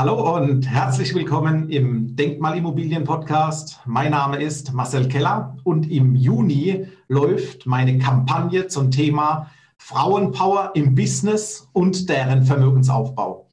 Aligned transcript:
Hallo 0.00 0.34
und 0.34 0.66
herzlich 0.66 1.14
willkommen 1.14 1.68
im 1.68 2.16
Denkmalimmobilien 2.16 3.04
Podcast. 3.04 3.80
Mein 3.84 4.12
Name 4.12 4.42
ist 4.42 4.72
Marcel 4.72 5.06
Keller 5.08 5.58
und 5.62 5.90
im 5.90 6.14
Juni 6.16 6.86
läuft 7.08 7.66
meine 7.66 7.98
Kampagne 7.98 8.66
zum 8.66 8.90
Thema 8.90 9.50
Frauenpower 9.76 10.70
im 10.72 10.94
Business 10.94 11.68
und 11.74 12.08
deren 12.08 12.44
Vermögensaufbau. 12.44 13.46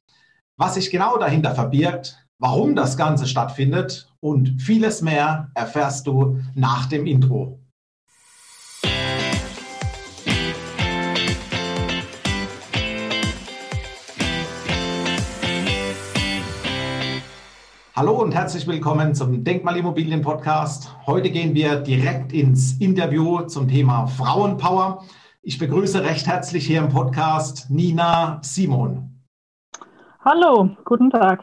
Was 0.56 0.76
sich 0.76 0.90
genau 0.90 1.18
dahinter 1.18 1.54
verbirgt, 1.54 2.16
warum 2.38 2.74
das 2.74 2.96
Ganze 2.96 3.26
stattfindet 3.26 4.10
und 4.20 4.62
vieles 4.62 5.02
mehr 5.02 5.50
erfährst 5.54 6.06
du 6.06 6.40
nach 6.54 6.86
dem 6.86 7.04
Intro. 7.04 7.60
Hallo 17.98 18.12
und 18.12 18.32
herzlich 18.32 18.64
willkommen 18.68 19.12
zum 19.12 19.42
Denkmalimmobilien 19.42 20.22
Podcast. 20.22 20.94
Heute 21.04 21.30
gehen 21.30 21.52
wir 21.56 21.80
direkt 21.80 22.32
ins 22.32 22.78
Interview 22.78 23.40
zum 23.40 23.66
Thema 23.66 24.06
Frauenpower. 24.06 25.02
Ich 25.42 25.58
begrüße 25.58 26.04
recht 26.04 26.28
herzlich 26.28 26.64
hier 26.64 26.78
im 26.78 26.90
Podcast 26.90 27.68
Nina 27.70 28.38
Simon. 28.40 29.24
Hallo, 30.24 30.70
guten 30.84 31.10
Tag. 31.10 31.42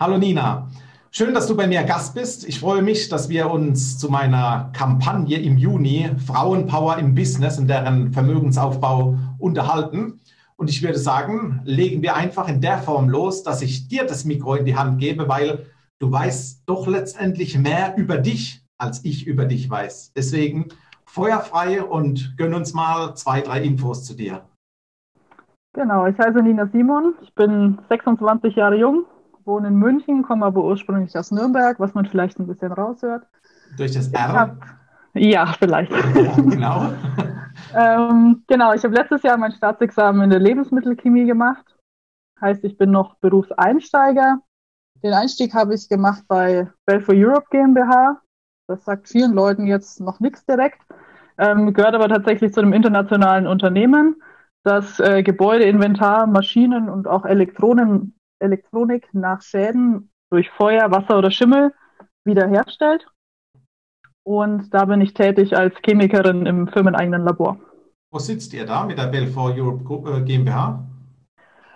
Hallo 0.00 0.16
Nina. 0.16 0.70
Schön, 1.10 1.34
dass 1.34 1.46
du 1.46 1.54
bei 1.54 1.66
mir 1.66 1.82
Gast 1.82 2.14
bist. 2.14 2.48
Ich 2.48 2.58
freue 2.58 2.80
mich, 2.80 3.10
dass 3.10 3.28
wir 3.28 3.50
uns 3.50 3.98
zu 3.98 4.08
meiner 4.08 4.70
Kampagne 4.72 5.42
im 5.42 5.58
Juni 5.58 6.08
Frauenpower 6.26 6.96
im 6.96 7.14
Business 7.14 7.58
und 7.58 7.68
deren 7.68 8.14
Vermögensaufbau 8.14 9.18
unterhalten. 9.38 10.22
Und 10.56 10.70
ich 10.70 10.82
würde 10.82 10.98
sagen, 10.98 11.60
legen 11.64 12.00
wir 12.00 12.16
einfach 12.16 12.48
in 12.48 12.62
der 12.62 12.78
Form 12.78 13.10
los, 13.10 13.42
dass 13.42 13.60
ich 13.60 13.88
dir 13.88 14.04
das 14.04 14.24
Mikro 14.24 14.54
in 14.54 14.64
die 14.64 14.76
Hand 14.76 14.98
gebe, 14.98 15.28
weil 15.28 15.66
du 16.02 16.10
weißt 16.10 16.64
doch 16.66 16.88
letztendlich 16.88 17.56
mehr 17.56 17.94
über 17.96 18.18
dich, 18.18 18.66
als 18.76 19.04
ich 19.04 19.26
über 19.26 19.44
dich 19.44 19.70
weiß. 19.70 20.12
Deswegen 20.16 20.68
feuerfrei 21.06 21.82
und 21.82 22.34
gönn 22.36 22.54
uns 22.54 22.74
mal 22.74 23.14
zwei, 23.14 23.40
drei 23.40 23.62
Infos 23.62 24.04
zu 24.04 24.14
dir. 24.14 24.42
Genau, 25.74 26.06
ich 26.06 26.18
heiße 26.18 26.42
Nina 26.42 26.66
Simon, 26.66 27.14
ich 27.22 27.32
bin 27.34 27.78
26 27.88 28.56
Jahre 28.56 28.76
jung, 28.76 29.04
wohne 29.44 29.68
in 29.68 29.76
München, 29.76 30.22
komme 30.22 30.44
aber 30.44 30.64
ursprünglich 30.64 31.16
aus 31.16 31.30
Nürnberg, 31.30 31.78
was 31.78 31.94
man 31.94 32.04
vielleicht 32.04 32.38
ein 32.38 32.46
bisschen 32.48 32.72
raushört. 32.72 33.26
Durch 33.76 33.92
das 33.92 34.08
R? 34.12 34.32
Hab, 34.32 34.56
ja, 35.14 35.54
vielleicht. 35.58 35.92
Ja, 35.92 36.34
genau. 36.36 36.92
ähm, 37.74 38.42
genau, 38.48 38.74
ich 38.74 38.82
habe 38.82 38.94
letztes 38.94 39.22
Jahr 39.22 39.36
mein 39.36 39.52
Staatsexamen 39.52 40.24
in 40.24 40.30
der 40.30 40.40
Lebensmittelchemie 40.40 41.24
gemacht. 41.24 41.64
Heißt, 42.40 42.64
ich 42.64 42.76
bin 42.76 42.90
noch 42.90 43.14
Berufseinsteiger, 43.20 44.40
den 45.02 45.12
Einstieg 45.12 45.54
habe 45.54 45.74
ich 45.74 45.88
gemacht 45.88 46.22
bei 46.28 46.68
Belfor 46.86 47.14
Europe 47.16 47.46
GmbH. 47.50 48.20
Das 48.68 48.84
sagt 48.84 49.08
vielen 49.08 49.32
Leuten 49.32 49.66
jetzt 49.66 50.00
noch 50.00 50.20
nichts 50.20 50.46
direkt, 50.46 50.80
ähm, 51.38 51.74
gehört 51.74 51.94
aber 51.94 52.08
tatsächlich 52.08 52.52
zu 52.52 52.60
einem 52.60 52.72
internationalen 52.72 53.46
Unternehmen, 53.46 54.22
das 54.62 55.00
äh, 55.00 55.22
Gebäude, 55.22 55.64
Inventar, 55.64 56.26
Maschinen 56.26 56.88
und 56.88 57.08
auch 57.08 57.24
Elektronen, 57.24 58.14
Elektronik 58.38 59.08
nach 59.12 59.42
Schäden 59.42 60.10
durch 60.30 60.48
Feuer, 60.50 60.90
Wasser 60.90 61.18
oder 61.18 61.30
Schimmel 61.30 61.72
wiederherstellt. 62.24 63.06
Und 64.24 64.72
da 64.72 64.84
bin 64.84 65.00
ich 65.00 65.14
tätig 65.14 65.56
als 65.56 65.74
Chemikerin 65.84 66.46
im 66.46 66.68
firmeneigenen 66.68 67.24
Labor. 67.24 67.58
Wo 68.12 68.18
sitzt 68.20 68.54
ihr 68.54 68.64
da 68.64 68.84
mit 68.84 68.98
der 68.98 69.08
Belfor 69.08 69.52
Europe 69.52 70.18
äh, 70.18 70.20
GmbH? 70.20 70.84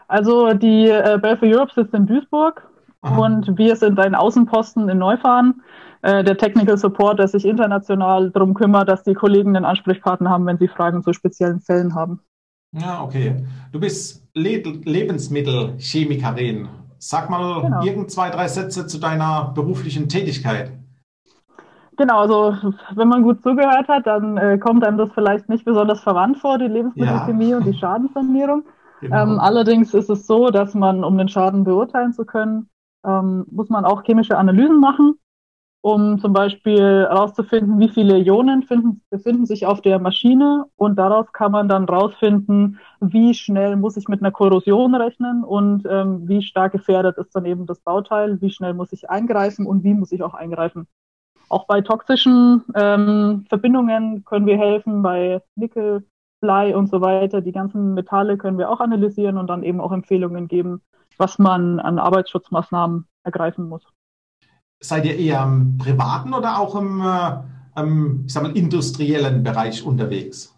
Also 0.06 0.52
die 0.54 0.88
äh, 0.88 1.18
Belfor 1.20 1.48
Europe 1.48 1.72
sitzt 1.74 1.92
in 1.92 2.06
Duisburg 2.06 2.62
und 3.10 3.58
wir 3.58 3.76
sind 3.76 3.98
ein 3.98 4.14
Außenposten 4.14 4.88
in 4.88 4.98
Neufahren, 4.98 5.62
äh, 6.02 6.22
der 6.22 6.36
Technical 6.36 6.76
Support, 6.76 7.18
der 7.18 7.28
sich 7.28 7.44
international 7.44 8.30
darum 8.30 8.54
kümmert, 8.54 8.88
dass 8.88 9.02
die 9.02 9.14
Kollegen 9.14 9.56
einen 9.56 9.64
Ansprechpartner 9.64 10.30
haben, 10.30 10.46
wenn 10.46 10.58
sie 10.58 10.68
Fragen 10.68 11.02
zu 11.02 11.12
speziellen 11.12 11.60
Fällen 11.60 11.94
haben. 11.94 12.20
Ja, 12.72 13.02
okay. 13.02 13.36
Du 13.72 13.80
bist 13.80 14.26
Le 14.34 14.58
Lebensmittelchemikerin. 14.58 16.68
Sag 16.98 17.30
mal 17.30 17.62
genau. 17.62 17.82
irgend 17.82 18.10
zwei, 18.10 18.30
drei 18.30 18.48
Sätze 18.48 18.86
zu 18.86 18.98
deiner 18.98 19.52
beruflichen 19.54 20.08
Tätigkeit. 20.08 20.72
Genau, 21.96 22.18
also 22.18 22.54
wenn 22.94 23.08
man 23.08 23.22
gut 23.22 23.42
zugehört 23.42 23.88
hat, 23.88 24.06
dann 24.06 24.36
äh, 24.36 24.58
kommt 24.58 24.84
einem 24.84 24.98
das 24.98 25.10
vielleicht 25.14 25.48
nicht 25.48 25.64
besonders 25.64 26.00
verwandt 26.00 26.38
vor, 26.38 26.58
die 26.58 26.66
Lebensmittelchemie 26.66 27.50
ja. 27.50 27.56
und 27.56 27.64
die 27.64 27.74
Schadenssanierung. 27.78 28.64
Genau. 29.00 29.22
Ähm, 29.22 29.40
allerdings 29.40 29.94
ist 29.94 30.10
es 30.10 30.26
so, 30.26 30.50
dass 30.50 30.74
man, 30.74 31.04
um 31.04 31.16
den 31.16 31.28
Schaden 31.28 31.64
beurteilen 31.64 32.12
zu 32.12 32.24
können, 32.24 32.68
ähm, 33.06 33.46
muss 33.50 33.68
man 33.68 33.84
auch 33.84 34.02
chemische 34.04 34.36
Analysen 34.36 34.80
machen, 34.80 35.18
um 35.80 36.18
zum 36.18 36.32
Beispiel 36.32 36.80
herauszufinden, 36.80 37.78
wie 37.78 37.88
viele 37.88 38.18
Ionen 38.18 38.64
finden, 38.64 39.02
befinden 39.10 39.46
sich 39.46 39.66
auf 39.66 39.80
der 39.80 40.00
Maschine 40.00 40.64
und 40.76 40.96
daraus 40.96 41.32
kann 41.32 41.52
man 41.52 41.68
dann 41.68 41.86
herausfinden, 41.86 42.80
wie 43.00 43.34
schnell 43.34 43.76
muss 43.76 43.96
ich 43.96 44.08
mit 44.08 44.20
einer 44.20 44.32
Korrosion 44.32 44.94
rechnen 44.94 45.44
und 45.44 45.86
ähm, 45.88 46.28
wie 46.28 46.42
stark 46.42 46.72
gefährdet 46.72 47.18
ist 47.18 47.34
dann 47.36 47.46
eben 47.46 47.66
das 47.66 47.78
Bauteil, 47.80 48.40
wie 48.40 48.50
schnell 48.50 48.74
muss 48.74 48.92
ich 48.92 49.08
eingreifen 49.08 49.66
und 49.66 49.84
wie 49.84 49.94
muss 49.94 50.12
ich 50.12 50.22
auch 50.22 50.34
eingreifen. 50.34 50.88
Auch 51.48 51.66
bei 51.66 51.80
toxischen 51.80 52.64
ähm, 52.74 53.44
Verbindungen 53.48 54.24
können 54.24 54.46
wir 54.46 54.58
helfen, 54.58 55.02
bei 55.02 55.40
Nickel, 55.54 56.04
Blei 56.40 56.76
und 56.76 56.88
so 56.88 57.00
weiter. 57.00 57.40
Die 57.40 57.52
ganzen 57.52 57.94
Metalle 57.94 58.36
können 58.36 58.58
wir 58.58 58.70
auch 58.70 58.80
analysieren 58.80 59.38
und 59.38 59.46
dann 59.46 59.62
eben 59.62 59.80
auch 59.80 59.92
Empfehlungen 59.92 60.48
geben, 60.48 60.82
was 61.18 61.38
man 61.38 61.80
an 61.80 61.98
Arbeitsschutzmaßnahmen 61.98 63.06
ergreifen 63.24 63.68
muss. 63.68 63.82
Seid 64.80 65.04
ihr 65.06 65.16
eher 65.16 65.42
im 65.42 65.78
privaten 65.78 66.34
oder 66.34 66.58
auch 66.58 66.74
im, 66.74 67.00
äh, 67.00 67.80
im 67.80 68.24
ich 68.26 68.32
sag 68.32 68.42
mal, 68.42 68.56
industriellen 68.56 69.42
Bereich 69.42 69.84
unterwegs? 69.84 70.54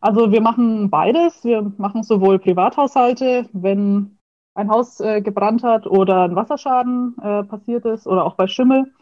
Also 0.00 0.30
wir 0.30 0.40
machen 0.40 0.90
beides. 0.90 1.44
Wir 1.44 1.72
machen 1.76 2.02
sowohl 2.02 2.38
Privathaushalte, 2.38 3.48
wenn 3.52 4.18
ein 4.54 4.70
Haus 4.70 5.00
äh, 5.00 5.20
gebrannt 5.22 5.62
hat 5.62 5.86
oder 5.86 6.24
ein 6.24 6.34
Wasserschaden 6.34 7.16
äh, 7.22 7.44
passiert 7.44 7.84
ist 7.84 8.06
oder 8.06 8.24
auch 8.24 8.34
bei 8.34 8.46
Schimmel. 8.46 8.92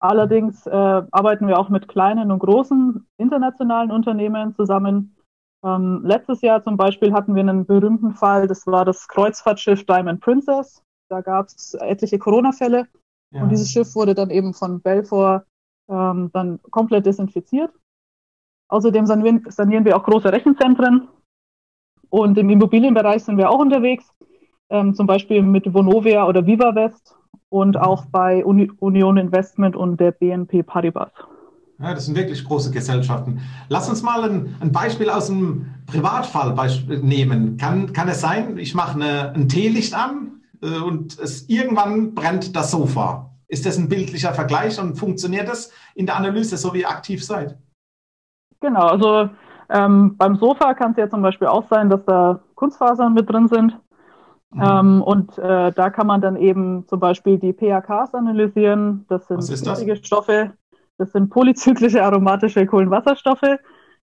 Allerdings 0.00 0.66
äh, 0.66 0.70
arbeiten 1.10 1.46
wir 1.46 1.58
auch 1.58 1.68
mit 1.68 1.88
kleinen 1.88 2.30
und 2.30 2.40
großen 2.40 3.06
internationalen 3.16 3.90
Unternehmen 3.90 4.54
zusammen, 4.54 5.13
ähm, 5.64 6.02
letztes 6.04 6.42
Jahr 6.42 6.62
zum 6.62 6.76
Beispiel 6.76 7.12
hatten 7.12 7.34
wir 7.34 7.40
einen 7.40 7.64
berühmten 7.64 8.12
Fall, 8.12 8.46
das 8.46 8.66
war 8.66 8.84
das 8.84 9.08
Kreuzfahrtschiff 9.08 9.86
Diamond 9.86 10.20
Princess. 10.20 10.82
Da 11.08 11.22
gab 11.22 11.46
es 11.46 11.74
etliche 11.74 12.18
Corona-Fälle 12.18 12.86
ja. 13.32 13.42
und 13.42 13.48
dieses 13.48 13.70
Schiff 13.70 13.94
wurde 13.94 14.14
dann 14.14 14.30
eben 14.30 14.52
von 14.52 14.80
Belfort 14.80 15.46
ähm, 15.88 16.30
dann 16.32 16.60
komplett 16.70 17.06
desinfiziert. 17.06 17.72
Außerdem 18.68 19.06
sanieren, 19.06 19.84
wir 19.84 19.96
auch 19.96 20.04
große 20.04 20.32
Rechenzentren 20.32 21.08
und 22.10 22.36
im 22.38 22.50
Immobilienbereich 22.50 23.24
sind 23.24 23.38
wir 23.38 23.50
auch 23.50 23.58
unterwegs, 23.58 24.10
ähm, 24.70 24.94
zum 24.94 25.06
Beispiel 25.06 25.42
mit 25.42 25.72
Vonovia 25.72 26.26
oder 26.26 26.46
VivaVest 26.46 27.16
und 27.48 27.78
auch 27.78 28.06
bei 28.06 28.44
Uni 28.44 28.70
Union 28.80 29.16
Investment 29.16 29.76
und 29.76 29.98
der 29.98 30.12
BNP 30.12 30.62
Paribas. 30.62 31.12
Ja, 31.78 31.92
das 31.92 32.06
sind 32.06 32.16
wirklich 32.16 32.44
große 32.44 32.70
Gesellschaften. 32.70 33.40
Lass 33.68 33.88
uns 33.88 34.02
mal 34.02 34.22
ein, 34.22 34.56
ein 34.60 34.70
Beispiel 34.70 35.10
aus 35.10 35.28
einem 35.28 35.74
Privatfall 35.86 36.54
nehmen. 37.02 37.56
Kann, 37.56 37.92
kann 37.92 38.08
es 38.08 38.20
sein, 38.20 38.58
ich 38.58 38.74
mache 38.74 38.94
eine, 38.94 39.32
ein 39.32 39.48
Teelicht 39.48 39.94
an 39.94 40.42
äh, 40.62 40.78
und 40.78 41.18
es 41.18 41.48
irgendwann 41.48 42.14
brennt 42.14 42.54
das 42.54 42.70
Sofa? 42.70 43.30
Ist 43.48 43.66
das 43.66 43.76
ein 43.76 43.88
bildlicher 43.88 44.32
Vergleich 44.32 44.80
und 44.80 44.96
funktioniert 44.96 45.48
das 45.48 45.72
in 45.94 46.06
der 46.06 46.16
Analyse, 46.16 46.56
so 46.56 46.72
wie 46.74 46.80
ihr 46.82 46.90
aktiv 46.90 47.24
seid? 47.24 47.58
Genau, 48.60 48.86
also 48.86 49.28
ähm, 49.68 50.16
beim 50.16 50.36
Sofa 50.36 50.74
kann 50.74 50.92
es 50.92 50.96
ja 50.96 51.08
zum 51.10 51.22
Beispiel 51.22 51.48
auch 51.48 51.68
sein, 51.68 51.90
dass 51.90 52.04
da 52.06 52.40
Kunstfasern 52.54 53.12
mit 53.14 53.30
drin 53.30 53.48
sind. 53.48 53.78
Mhm. 54.52 54.62
Ähm, 54.62 55.02
und 55.02 55.38
äh, 55.38 55.72
da 55.72 55.90
kann 55.90 56.06
man 56.06 56.20
dann 56.20 56.36
eben 56.36 56.86
zum 56.86 57.00
Beispiel 57.00 57.38
die 57.38 57.52
PAKs 57.52 58.14
analysieren. 58.14 59.04
Das 59.08 59.26
sind 59.26 59.46
giftige 59.46 59.96
Stoffe, 59.96 60.52
das 60.98 61.12
sind 61.12 61.30
polyzyklische 61.30 62.02
aromatische 62.02 62.66
Kohlenwasserstoffe, 62.66 63.58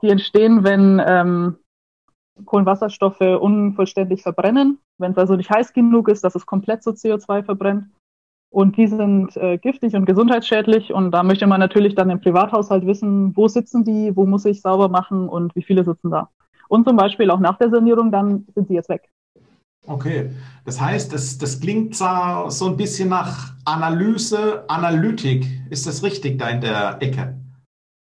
die 0.02 0.10
entstehen, 0.10 0.64
wenn 0.64 1.02
ähm, 1.04 1.56
Kohlenwasserstoffe 2.44 3.20
unvollständig 3.20 4.22
verbrennen, 4.22 4.78
wenn 4.98 5.12
es 5.12 5.18
also 5.18 5.36
nicht 5.36 5.50
heiß 5.50 5.72
genug 5.72 6.08
ist, 6.08 6.22
dass 6.22 6.34
es 6.34 6.46
komplett 6.46 6.82
so 6.82 6.90
CO2 6.90 7.44
verbrennt. 7.44 7.86
Und 8.50 8.76
die 8.76 8.86
sind 8.86 9.36
äh, 9.36 9.58
giftig 9.58 9.96
und 9.96 10.06
gesundheitsschädlich. 10.06 10.92
Und 10.92 11.10
da 11.10 11.22
möchte 11.22 11.46
man 11.46 11.60
natürlich 11.60 11.94
dann 11.94 12.10
im 12.10 12.20
Privathaushalt 12.20 12.86
wissen, 12.86 13.36
wo 13.36 13.48
sitzen 13.48 13.84
die, 13.84 14.14
wo 14.16 14.24
muss 14.24 14.44
ich 14.44 14.62
sauber 14.62 14.88
machen 14.88 15.28
und 15.28 15.54
wie 15.56 15.62
viele 15.62 15.84
sitzen 15.84 16.10
da. 16.10 16.30
Und 16.68 16.86
zum 16.86 16.96
Beispiel 16.96 17.30
auch 17.30 17.40
nach 17.40 17.58
der 17.58 17.70
Sanierung, 17.70 18.12
dann 18.12 18.46
sind 18.54 18.68
sie 18.68 18.74
jetzt 18.74 18.88
weg. 18.88 19.10
Okay, 19.86 20.30
das 20.64 20.80
heißt, 20.80 21.12
das, 21.12 21.38
das 21.38 21.60
klingt 21.60 21.94
so 21.94 22.04
ein 22.04 22.76
bisschen 22.76 23.08
nach 23.08 23.52
Analyse, 23.64 24.64
Analytik. 24.68 25.46
Ist 25.70 25.86
das 25.86 26.02
richtig 26.02 26.38
da 26.38 26.48
in 26.48 26.60
der 26.60 26.96
Ecke? 27.00 27.36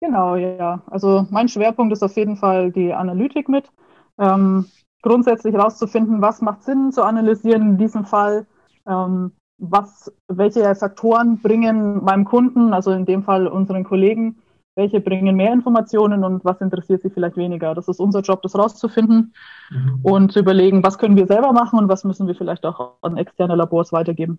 Genau, 0.00 0.36
ja. 0.36 0.82
Also 0.86 1.26
mein 1.30 1.48
Schwerpunkt 1.48 1.92
ist 1.92 2.02
auf 2.02 2.16
jeden 2.16 2.36
Fall 2.36 2.72
die 2.72 2.92
Analytik 2.92 3.48
mit. 3.48 3.70
Ähm, 4.19 4.66
grundsätzlich 5.02 5.54
herauszufinden, 5.54 6.20
was 6.20 6.40
macht 6.40 6.64
Sinn 6.64 6.92
zu 6.92 7.02
analysieren 7.02 7.62
in 7.62 7.78
diesem 7.78 8.04
Fall. 8.04 8.46
Ähm, 8.86 9.32
was, 9.58 10.12
welche 10.28 10.75
Faktoren 10.75 11.38
bringen 11.38 12.04
meinem 12.04 12.25
Kunden, 12.25 12.72
also 12.72 12.92
in 12.92 13.04
dem 13.04 13.25
Fall 13.25 13.48
unseren 13.48 13.84
Kollegen, 13.84 14.36
welche 14.78 15.00
bringen 15.00 15.36
mehr 15.36 15.52
Informationen 15.52 16.25
und 16.25 16.44
was 16.44 16.60
interessiert 16.60 17.02
sie 17.02 17.10
vielleicht 17.10 17.36
weniger. 17.36 17.75
Das 17.75 17.88
ist 17.88 18.00
unser 18.00 18.20
Job, 18.20 18.40
das 18.42 18.56
rauszufinden 18.56 19.34
mhm. 19.70 19.98
und 20.02 20.32
zu 20.32 20.38
überlegen, 20.38 20.82
was 20.84 20.98
können 20.98 21.16
wir 21.16 21.26
selber 21.26 21.52
machen 21.52 21.78
und 21.78 21.88
was 21.88 22.04
müssen 22.04 22.28
wir 22.28 22.36
vielleicht 22.36 22.64
auch 22.64 22.92
an 23.02 23.16
externe 23.16 23.56
Labors 23.56 23.92
weitergeben. 23.92 24.38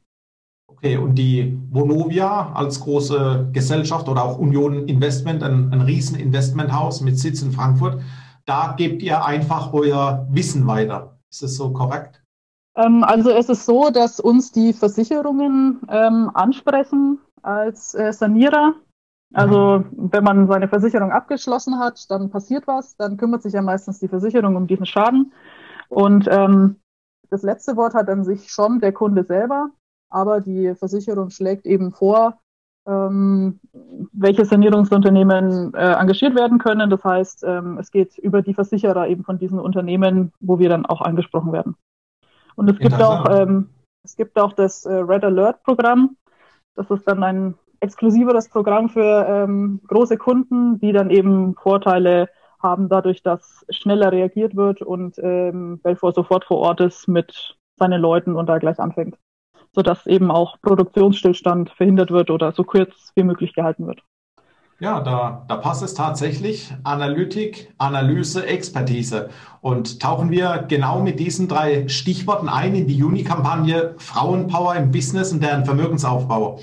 Okay, 0.68 0.97
und 0.97 1.15
die 1.15 1.59
Vonovia 1.71 2.53
als 2.53 2.80
große 2.80 3.50
Gesellschaft 3.51 4.07
oder 4.07 4.24
auch 4.24 4.39
Union 4.39 4.88
Investment, 4.88 5.44
ein, 5.44 5.74
ein 5.74 5.81
riesen 5.81 6.18
Investmenthaus 6.18 7.01
mit 7.01 7.19
Sitz 7.19 7.41
in 7.41 7.51
Frankfurt, 7.51 8.01
da 8.45 8.75
gebt 8.77 9.03
ihr 9.03 9.25
einfach 9.25 9.74
euer 9.74 10.25
Wissen 10.31 10.65
weiter. 10.68 11.19
Ist 11.30 11.44
das 11.44 11.56
so 11.56 11.74
korrekt? 11.74 12.24
Ähm, 12.75 13.03
also 13.03 13.30
es 13.30 13.50
ist 13.50 13.65
so, 13.65 13.89
dass 13.89 14.21
uns 14.21 14.53
die 14.53 14.71
Versicherungen 14.71 15.81
ähm, 15.89 16.31
ansprechen 16.33 17.19
als 17.41 17.94
äh, 17.94 18.13
Sanierer. 18.13 18.74
Also 19.33 19.79
mhm. 19.79 20.09
wenn 20.11 20.23
man 20.23 20.47
seine 20.47 20.67
Versicherung 20.67 21.11
abgeschlossen 21.11 21.79
hat, 21.79 22.09
dann 22.09 22.29
passiert 22.29 22.67
was, 22.67 22.95
dann 22.97 23.17
kümmert 23.17 23.43
sich 23.43 23.53
ja 23.53 23.61
meistens 23.61 23.99
die 23.99 24.07
Versicherung 24.07 24.55
um 24.55 24.67
diesen 24.67 24.85
Schaden. 24.85 25.33
Und 25.87 26.27
ähm, 26.29 26.77
das 27.29 27.43
letzte 27.43 27.75
Wort 27.75 27.93
hat 27.93 28.09
an 28.09 28.23
sich 28.23 28.51
schon 28.51 28.79
der 28.79 28.91
Kunde 28.91 29.23
selber, 29.23 29.69
aber 30.09 30.41
die 30.41 30.73
Versicherung 30.75 31.29
schlägt 31.29 31.65
eben 31.65 31.91
vor, 31.91 32.39
ähm, 32.87 33.59
welche 34.13 34.45
Sanierungsunternehmen 34.45 35.73
äh, 35.75 35.93
engagiert 35.93 36.35
werden 36.35 36.57
können. 36.57 36.89
Das 36.89 37.03
heißt, 37.03 37.43
ähm, 37.43 37.77
es 37.77 37.91
geht 37.91 38.17
über 38.17 38.41
die 38.41 38.55
Versicherer 38.55 39.07
eben 39.07 39.23
von 39.23 39.37
diesen 39.37 39.59
Unternehmen, 39.59 40.31
wo 40.39 40.57
wir 40.57 40.69
dann 40.69 40.87
auch 40.87 41.01
angesprochen 41.01 41.51
werden. 41.51 41.75
Und 42.55 42.69
es 42.69 42.79
gibt 42.79 43.01
auch, 43.01 43.29
ähm, 43.29 43.69
es 44.03 44.15
gibt 44.15 44.39
auch 44.39 44.53
das 44.53 44.85
äh, 44.85 44.93
Red 44.93 45.23
Alert 45.23 45.61
Programm. 45.63 46.17
Das 46.75 46.89
ist 46.89 47.07
dann 47.07 47.23
ein 47.23 47.55
exklusiveres 47.81 48.49
Programm 48.49 48.89
für 48.89 49.25
ähm, 49.27 49.81
große 49.87 50.17
Kunden, 50.17 50.79
die 50.79 50.91
dann 50.91 51.09
eben 51.09 51.55
Vorteile 51.55 52.29
haben 52.61 52.89
dadurch, 52.89 53.23
dass 53.23 53.65
schneller 53.69 54.11
reagiert 54.11 54.55
wird 54.55 54.81
und 54.81 55.17
ähm, 55.19 55.79
Belfort 55.79 56.13
sofort 56.13 56.45
vor 56.45 56.57
Ort 56.57 56.81
ist 56.81 57.07
mit 57.07 57.57
seinen 57.77 58.01
Leuten 58.01 58.35
und 58.35 58.47
da 58.47 58.57
gleich 58.57 58.79
anfängt, 58.79 59.17
sodass 59.73 60.05
eben 60.07 60.29
auch 60.29 60.57
Produktionsstillstand 60.61 61.69
verhindert 61.69 62.11
wird 62.11 62.29
oder 62.29 62.51
so 62.51 62.63
kurz 62.63 63.11
wie 63.15 63.23
möglich 63.23 63.53
gehalten 63.53 63.87
wird. 63.87 64.01
Ja, 64.81 65.01
da, 65.01 65.43
da 65.49 65.57
passt 65.57 65.83
es 65.83 65.93
tatsächlich. 65.93 66.73
Analytik, 66.85 67.73
Analyse, 67.77 68.47
Expertise. 68.47 69.29
Und 69.59 70.01
tauchen 70.01 70.31
wir 70.31 70.65
genau 70.69 71.01
mit 71.01 71.19
diesen 71.19 71.49
drei 71.49 71.89
Stichworten 71.89 72.47
ein 72.47 72.75
in 72.75 72.87
die 72.87 72.95
Juni-Kampagne 72.95 73.95
Frauenpower 73.97 74.75
im 74.75 74.91
Business 74.91 75.33
und 75.33 75.43
deren 75.43 75.65
Vermögensaufbau. 75.65 76.59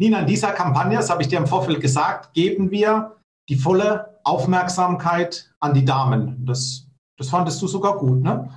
Nina, 0.00 0.20
in 0.20 0.26
dieser 0.26 0.52
Kampagne, 0.52 0.96
das 0.96 1.10
habe 1.10 1.20
ich 1.20 1.28
dir 1.28 1.38
im 1.38 1.46
Vorfeld 1.46 1.78
gesagt, 1.78 2.32
geben 2.32 2.70
wir 2.70 3.16
die 3.50 3.54
volle 3.54 4.18
Aufmerksamkeit 4.24 5.52
an 5.60 5.74
die 5.74 5.84
Damen. 5.84 6.42
Das, 6.46 6.88
das 7.18 7.28
fandest 7.28 7.60
du 7.60 7.66
sogar 7.66 7.98
gut, 7.98 8.22
ne? 8.22 8.48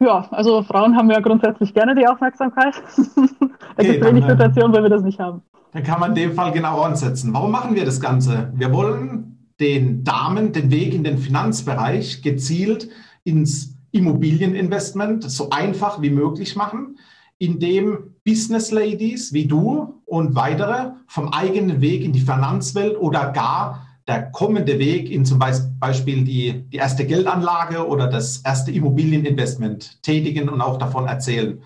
Ja, 0.00 0.26
also 0.32 0.64
Frauen 0.64 0.96
haben 0.96 1.08
ja 1.12 1.20
grundsätzlich 1.20 1.72
gerne 1.72 1.94
die 1.94 2.06
Aufmerksamkeit. 2.08 2.74
da 3.76 3.84
gibt 3.84 4.02
es 4.02 4.08
wenig 4.08 4.24
äh, 4.24 4.30
Situationen, 4.30 4.76
wo 4.76 4.82
wir 4.82 4.88
das 4.88 5.02
nicht 5.02 5.20
haben. 5.20 5.42
Dann 5.70 5.84
kann 5.84 6.00
man 6.00 6.10
in 6.10 6.16
dem 6.16 6.32
Fall 6.34 6.50
genau 6.50 6.80
ansetzen. 6.80 7.32
Warum 7.32 7.52
machen 7.52 7.76
wir 7.76 7.84
das 7.84 8.00
Ganze? 8.00 8.52
Wir 8.56 8.72
wollen 8.72 9.54
den 9.60 10.02
Damen 10.02 10.52
den 10.52 10.72
Weg 10.72 10.92
in 10.92 11.04
den 11.04 11.18
Finanzbereich 11.18 12.20
gezielt 12.22 12.88
ins 13.22 13.78
Immobilieninvestment 13.92 15.22
so 15.30 15.50
einfach 15.50 16.02
wie 16.02 16.10
möglich 16.10 16.56
machen 16.56 16.98
in 17.38 17.60
dem 17.60 18.13
Business 18.24 18.70
Ladies 18.70 19.32
wie 19.32 19.46
du 19.46 20.00
und 20.06 20.34
weitere 20.34 20.92
vom 21.06 21.28
eigenen 21.28 21.80
Weg 21.80 22.02
in 22.02 22.12
die 22.12 22.20
Finanzwelt 22.20 22.98
oder 22.98 23.32
gar 23.32 23.86
der 24.06 24.30
kommende 24.30 24.78
Weg 24.78 25.10
in 25.10 25.24
zum 25.24 25.38
Beispiel 25.38 26.24
die, 26.24 26.64
die 26.68 26.76
erste 26.76 27.06
Geldanlage 27.06 27.86
oder 27.86 28.06
das 28.06 28.38
erste 28.38 28.70
Immobilieninvestment 28.70 30.02
tätigen 30.02 30.48
und 30.48 30.60
auch 30.60 30.78
davon 30.78 31.06
erzählen. 31.06 31.62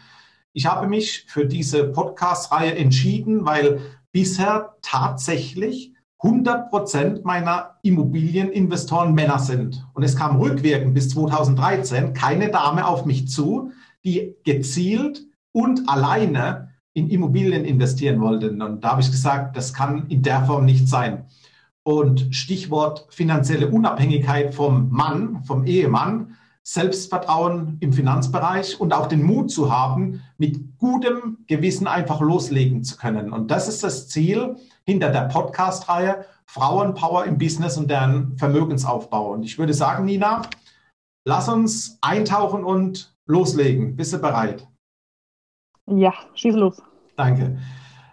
Ich 0.53 0.67
habe 0.67 0.87
mich 0.87 1.25
für 1.29 1.47
diese 1.47 1.85
Podcast-Reihe 1.85 2.75
entschieden, 2.77 3.45
weil 3.45 3.81
bisher 4.13 4.75
tatsächlich 4.83 5.93
100 6.21 6.71
Prozent 6.71 7.25
meiner 7.25 7.77
Immobilieninvestoren 7.83 9.15
Männer 9.15 9.39
sind. 9.39 9.87
Und 9.95 10.03
es 10.03 10.17
kam 10.17 10.41
rückwirkend 10.41 10.95
bis 10.95 11.11
2013 11.11 12.13
keine 12.13 12.51
Dame 12.51 12.87
auf 12.87 13.05
mich 13.05 13.29
zu, 13.29 13.71
die 14.05 14.35
gezielt 14.45 15.28
und 15.53 15.89
alleine 15.89 16.71
in 16.95 17.11
Immobilien 17.11 17.65
investieren 17.65 18.21
wollten. 18.21 18.61
Und 18.63 18.83
da 18.83 18.93
habe 18.93 19.01
ich 19.01 19.11
gesagt, 19.11 19.57
das 19.57 19.73
kann 19.73 20.09
in 20.09 20.23
der 20.23 20.45
Form 20.45 20.65
nicht 20.65 20.89
sein. 20.89 21.27
Und 21.83 22.35
Stichwort 22.35 23.07
finanzielle 23.11 23.69
Unabhängigkeit 23.69 24.55
vom 24.55 24.91
Mann, 24.91 25.43
vom 25.45 25.65
Ehemann, 25.65 26.37
Selbstvertrauen 26.63 27.79
im 27.81 27.95
Finanzbereich 27.95 28.79
und 28.79 28.93
auch 28.93 29.07
den 29.07 29.23
Mut 29.23 29.51
zu 29.51 29.73
haben, 29.73 30.23
mit 30.37 30.77
gutem 30.77 31.39
Gewissen 31.47 31.87
einfach 31.87 32.21
loslegen 32.21 32.85
zu 32.85 32.99
können. 32.99 33.33
Und 33.33 33.51
das 33.51 33.69
ist 33.69 33.83
das 33.83 34.09
Ziel 34.09 34.57
hinter 34.85 35.09
der 35.09 35.23
Podcast-Reihe 35.23 36.27
Frauenpower 36.45 37.25
im 37.25 37.39
Business 37.39 37.79
und 37.79 37.91
deren 37.91 38.37
Vermögensaufbau. 38.37 39.33
Und 39.33 39.45
ich 39.45 39.59
würde 39.59 39.73
sagen, 39.73 40.05
Nina, 40.05 40.43
lass 41.25 41.49
uns 41.49 41.97
eintauchen 42.03 42.65
und 42.65 43.17
loslegen. 43.25 43.97
Bist 43.97 44.13
du 44.13 44.19
bereit? 44.19 44.68
Ja, 45.91 46.13
schieß 46.35 46.55
los. 46.55 46.83
Danke. 47.17 47.59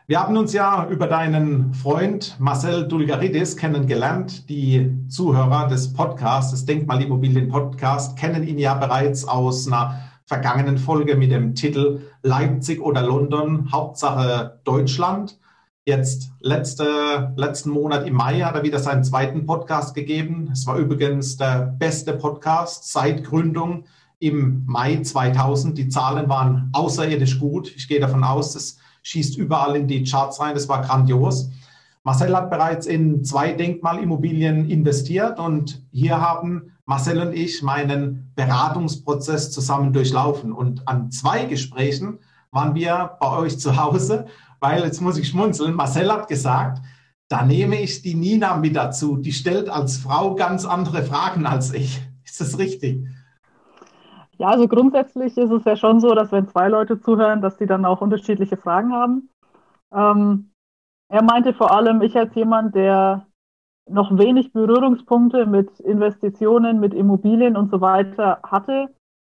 Wir 0.08 0.22
haben 0.22 0.38
uns 0.38 0.54
ja 0.54 0.88
über 0.90 1.08
deinen 1.08 1.74
Freund 1.74 2.36
Marcel 2.40 2.88
Dulgaridis 2.88 3.58
kennengelernt. 3.58 4.48
Die 4.50 4.96
Zuhörer 5.10 5.68
des 5.68 5.94
Podcasts, 5.94 6.52
des 6.52 6.66
Denkmalimmobilien 6.66 7.50
Podcast, 7.50 8.18
kennen 8.18 8.48
ihn 8.48 8.60
ja 8.60 8.76
bereits 8.76 9.28
aus 9.28 9.68
einer 9.68 10.00
vergangenen 10.26 10.78
Folge 10.78 11.16
mit 11.16 11.32
dem 11.32 11.56
Titel 11.56 12.02
Leipzig 12.22 12.82
oder 12.82 13.02
London, 13.02 13.72
Hauptsache 13.72 14.60
Deutschland. 14.64 15.40
Jetzt 15.86 16.32
letzte, 16.40 17.34
letzten 17.36 17.72
Monat 17.72 18.08
im 18.08 18.14
Mai 18.14 18.42
hat 18.42 18.56
er 18.56 18.64
wieder 18.64 18.80
seinen 18.80 19.04
zweiten 19.04 19.46
Podcast 19.46 19.96
gegeben. 19.96 20.50
Es 20.52 20.66
war 20.66 20.78
übrigens 20.78 21.38
der 21.38 21.76
beste 21.80 22.14
Podcast 22.14 22.92
seit 22.92 23.24
Gründung 23.24 23.86
im 24.20 24.64
Mai 24.66 25.02
2000. 25.02 25.78
Die 25.78 25.90
Zahlen 25.90 26.30
waren 26.30 26.70
außerirdisch 26.74 27.40
gut. 27.40 27.74
Ich 27.76 27.88
gehe 27.88 28.00
davon 28.00 28.24
aus, 28.24 28.54
das 28.54 28.78
schießt 29.04 29.38
überall 29.38 29.76
in 29.76 29.88
die 29.88 30.04
Charts 30.04 30.40
rein. 30.40 30.56
Das 30.56 30.68
war 30.68 30.82
grandios. 30.82 31.50
Marcel 32.04 32.36
hat 32.36 32.50
bereits 32.50 32.86
in 32.86 33.24
zwei 33.24 33.52
Denkmalimmobilien 33.52 34.70
investiert 34.70 35.40
und 35.40 35.82
hier 35.92 36.22
haben 36.22 36.74
Marcel 36.86 37.20
und 37.20 37.34
ich 37.34 37.64
meinen 37.64 38.32
Beratungsprozess 38.36 39.52
zusammen 39.52 39.92
durchlaufen. 39.92 40.52
Und 40.52 40.88
an 40.88 41.10
zwei 41.10 41.46
Gesprächen 41.46 42.20
waren 42.52 42.76
wir 42.76 43.18
bei 43.20 43.38
euch 43.38 43.60
zu 43.60 43.76
Hause, 43.76 44.28
weil 44.60 44.84
jetzt 44.84 45.02
muss 45.02 45.18
ich 45.18 45.30
schmunzeln. 45.30 45.74
Marcel 45.74 46.12
hat 46.12 46.28
gesagt, 46.28 46.82
da 47.28 47.44
nehme 47.44 47.82
ich 47.82 48.04
die 48.04 48.14
Nina 48.14 48.56
mit 48.56 48.76
dazu. 48.76 49.18
Die 49.18 49.34
stellt 49.34 49.68
als 49.68 49.98
Frau 49.98 50.36
ganz 50.36 50.64
andere 50.64 51.04
Fragen 51.04 51.48
als 51.48 51.74
ich. 51.74 52.02
Ist 52.24 52.40
das 52.40 52.60
richtig? 52.60 53.04
Ja, 54.38 54.48
also 54.48 54.68
grundsätzlich 54.68 55.38
ist 55.38 55.52
es 55.52 55.64
ja 55.64 55.76
schon 55.76 56.00
so, 56.00 56.14
dass 56.14 56.32
wenn 56.32 56.48
zwei 56.48 56.68
Leute 56.68 57.00
zuhören, 57.00 57.42
dass 57.42 57.58
die 57.58 57.66
dann 57.66 57.86
auch 57.86 58.02
unterschiedliche 58.02 58.58
Fragen 58.58 58.92
haben. 58.92 59.30
Ähm, 59.94 60.52
er 61.10 61.24
meinte 61.24 61.54
vor 61.54 61.72
allem, 61.72 62.02
ich 62.02 62.18
als 62.18 62.34
jemand, 62.36 62.76
der 62.76 63.28
noch 63.88 64.18
wenig 64.18 64.52
Berührungspunkte 64.52 65.46
mit 65.46 65.80
Investitionen, 65.80 66.80
mit 66.80 66.94
Immobilien 66.94 67.56
und 67.56 67.70
so 67.70 67.82
weiter 67.82 68.40
hatte. 68.44 68.94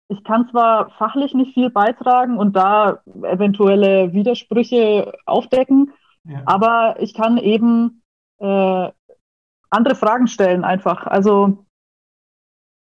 Ich 0.08 0.24
kann 0.24 0.48
zwar 0.48 0.90
fachlich 0.90 1.34
nicht 1.34 1.54
viel 1.54 1.70
beitragen 1.70 2.36
und 2.36 2.56
da 2.56 3.00
eventuelle 3.22 4.12
Widersprüche 4.12 5.12
aufdecken, 5.24 5.92
ja. 6.24 6.42
aber 6.46 6.96
ich 6.98 7.14
kann 7.14 7.38
eben 7.38 8.02
äh, 8.38 8.90
andere 9.70 9.94
Fragen 9.94 10.26
stellen 10.26 10.64
einfach. 10.64 11.06
Also 11.06 11.64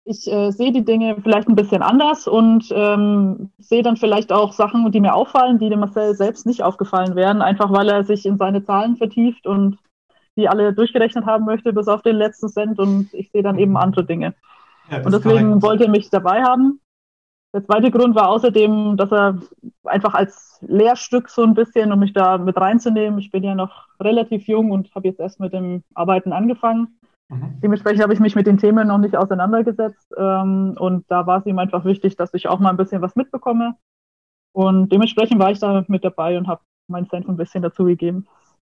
ich 0.09 0.27
äh, 0.33 0.51
sehe 0.51 0.73
die 0.73 0.85
Dinge 0.85 1.17
vielleicht 1.23 1.49
ein 1.49 1.55
bisschen 1.55 1.83
anders 1.83 2.27
und 2.27 2.73
ähm, 2.75 3.51
sehe 3.59 3.83
dann 3.83 3.99
vielleicht 3.99 4.33
auch 4.33 4.55
Sachen, 4.55 4.91
die 4.91 5.01
mir 5.01 5.15
auffallen, 5.15 5.59
die 5.59 5.69
dem 5.69 5.81
Marcel 5.81 6.15
selbst 6.15 6.47
nicht 6.47 6.63
aufgefallen 6.63 7.15
wären, 7.15 7.43
einfach 7.43 7.71
weil 7.71 7.91
er 7.91 8.05
sich 8.05 8.25
in 8.25 8.39
seine 8.39 8.65
Zahlen 8.65 8.97
vertieft 8.97 9.47
und 9.47 9.79
die 10.37 10.49
alle 10.49 10.73
durchgerechnet 10.73 11.27
haben 11.27 11.45
möchte, 11.45 11.75
bis 11.75 11.89
auf 11.89 12.01
den 12.01 12.17
letzten 12.17 12.49
Cent 12.49 12.79
und 12.79 13.13
ich 13.13 13.31
sehe 13.31 13.43
dann 13.43 13.59
eben 13.59 13.77
andere 13.77 14.05
Dinge. 14.05 14.35
Ja, 14.91 15.03
und 15.03 15.13
deswegen 15.13 15.61
wollte 15.61 15.85
er 15.85 15.91
mich 15.91 16.09
dabei 16.09 16.43
haben. 16.43 16.81
Der 17.53 17.65
zweite 17.65 17.91
Grund 17.91 18.15
war 18.15 18.31
außerdem, 18.31 18.97
dass 18.97 19.13
er 19.13 19.39
einfach 19.85 20.15
als 20.15 20.59
Lehrstück 20.67 21.29
so 21.29 21.43
ein 21.43 21.55
bisschen, 21.55 21.93
um 21.93 21.99
mich 21.99 22.15
da 22.15 22.39
mit 22.39 22.57
reinzunehmen. 22.57 23.19
Ich 23.19 23.31
bin 23.31 23.43
ja 23.43 23.55
noch 23.55 23.89
relativ 24.01 24.47
jung 24.47 24.71
und 24.71 24.95
habe 24.95 25.09
jetzt 25.09 25.21
erst 25.21 25.39
mit 25.39 25.53
dem 25.53 25.83
Arbeiten 25.95 26.33
angefangen 26.33 26.99
Mhm. 27.29 27.61
Dementsprechend 27.63 28.03
habe 28.03 28.15
ich 28.15 28.21
mich 28.21 28.35
mit 28.35 28.47
den 28.47 28.59
Themen 28.59 28.89
noch 28.89 28.99
nicht 28.99 29.17
auseinandergesetzt 29.17 30.13
ähm, 30.17 30.77
und 30.79 31.05
da 31.09 31.27
war 31.27 31.41
es 31.41 31.47
ihm 31.47 31.59
einfach 31.59 31.85
wichtig, 31.85 32.17
dass 32.17 32.33
ich 32.35 32.49
auch 32.49 32.59
mal 32.59 32.71
ein 32.71 32.77
bisschen 32.77 33.03
was 33.03 33.17
mitbekomme. 33.17 33.77
Und 34.53 34.91
dementsprechend 34.91 35.39
war 35.39 35.51
ich 35.51 35.59
da 35.59 35.85
mit 35.89 36.05
dabei 36.05 36.39
und 36.39 36.49
habe 36.49 36.63
mein 36.89 37.07
Senf 37.07 37.29
ein 37.29 37.37
bisschen 37.37 37.63
dazu 37.63 37.85
gegeben. 37.85 38.27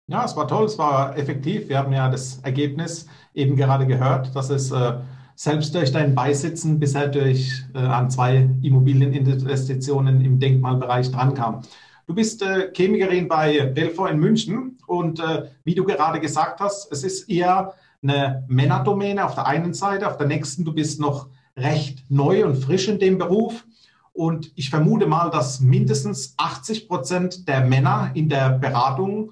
Ja, 0.07 0.25
es 0.25 0.35
war 0.35 0.47
toll, 0.47 0.65
es 0.65 0.77
war 0.77 1.17
effektiv. 1.17 1.69
Wir 1.69 1.77
haben 1.77 1.93
ja 1.93 2.09
das 2.09 2.39
Ergebnis 2.39 3.07
eben 3.33 3.55
gerade 3.55 3.87
gehört, 3.87 4.35
dass 4.35 4.49
es 4.49 4.71
äh, 4.71 4.93
selbst 5.35 5.73
durch 5.73 5.91
dein 5.91 6.13
Beisitzen 6.13 6.79
bisher 6.79 7.07
durch 7.07 7.63
äh, 7.73 7.79
an 7.79 8.09
zwei 8.09 8.49
Immobilieninvestitionen 8.61 10.19
im 10.19 10.39
Denkmalbereich 10.39 11.11
drankam. 11.11 11.61
Du 12.07 12.13
bist 12.13 12.41
äh, 12.41 12.71
Chemikerin 12.75 13.29
bei 13.29 13.67
Belfort 13.67 14.09
in 14.11 14.19
München 14.19 14.77
und 14.85 15.21
äh, 15.21 15.45
wie 15.63 15.75
du 15.75 15.85
gerade 15.85 16.19
gesagt 16.19 16.59
hast, 16.59 16.91
es 16.91 17.03
ist 17.03 17.29
eher 17.29 17.73
eine 18.03 18.45
Männerdomäne 18.47 19.25
auf 19.25 19.35
der 19.35 19.47
einen 19.47 19.73
Seite, 19.73 20.07
auf 20.07 20.17
der 20.17 20.27
nächsten, 20.27 20.65
du 20.65 20.73
bist 20.73 20.99
noch 20.99 21.27
recht 21.55 22.03
neu 22.09 22.45
und 22.45 22.55
frisch 22.55 22.87
in 22.87 22.99
dem 22.99 23.17
Beruf. 23.17 23.65
Und 24.13 24.51
ich 24.55 24.69
vermute 24.69 25.07
mal, 25.07 25.29
dass 25.29 25.59
mindestens 25.61 26.33
80 26.37 26.87
Prozent 26.87 27.47
der 27.47 27.61
Männer 27.61 28.11
in 28.13 28.27
der 28.27 28.49
Beratung 28.49 29.31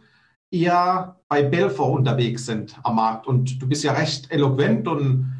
eher 0.51 1.17
bei 1.27 1.43
Belfort 1.43 1.93
unterwegs 1.93 2.45
sind 2.45 2.77
am 2.83 2.95
Markt. 2.95 3.27
Und 3.27 3.61
du 3.61 3.67
bist 3.67 3.83
ja 3.83 3.93
recht 3.93 4.31
eloquent. 4.31 4.88
Und 4.88 5.33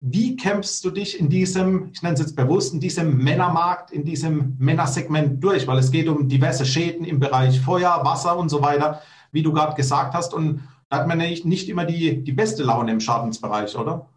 wie 0.00 0.36
kämpfst 0.36 0.84
du 0.84 0.90
dich 0.90 1.20
in 1.20 1.28
diesem, 1.28 1.90
ich 1.92 2.02
nenne 2.02 2.14
es 2.14 2.20
jetzt 2.20 2.36
bewusst, 2.36 2.72
in 2.72 2.80
diesem 2.80 3.18
Männermarkt, 3.18 3.90
in 3.90 4.04
diesem 4.04 4.56
Männersegment 4.58 5.42
durch? 5.42 5.66
Weil 5.66 5.78
es 5.78 5.90
geht 5.90 6.08
um 6.08 6.28
diverse 6.28 6.64
Schäden 6.64 7.04
im 7.04 7.20
Bereich 7.20 7.60
Feuer, 7.60 8.00
Wasser 8.02 8.36
und 8.36 8.48
so 8.48 8.62
weiter, 8.62 9.02
wie 9.30 9.42
du 9.42 9.52
gerade 9.52 9.76
gesagt 9.76 10.14
hast. 10.14 10.32
Und 10.32 10.62
hat 10.96 11.06
man 11.06 11.18
nicht, 11.18 11.44
nicht 11.44 11.68
immer 11.68 11.84
die, 11.84 12.22
die 12.22 12.32
beste 12.32 12.62
Laune 12.62 12.92
im 12.92 13.00
Schadensbereich, 13.00 13.76
oder? 13.76 14.08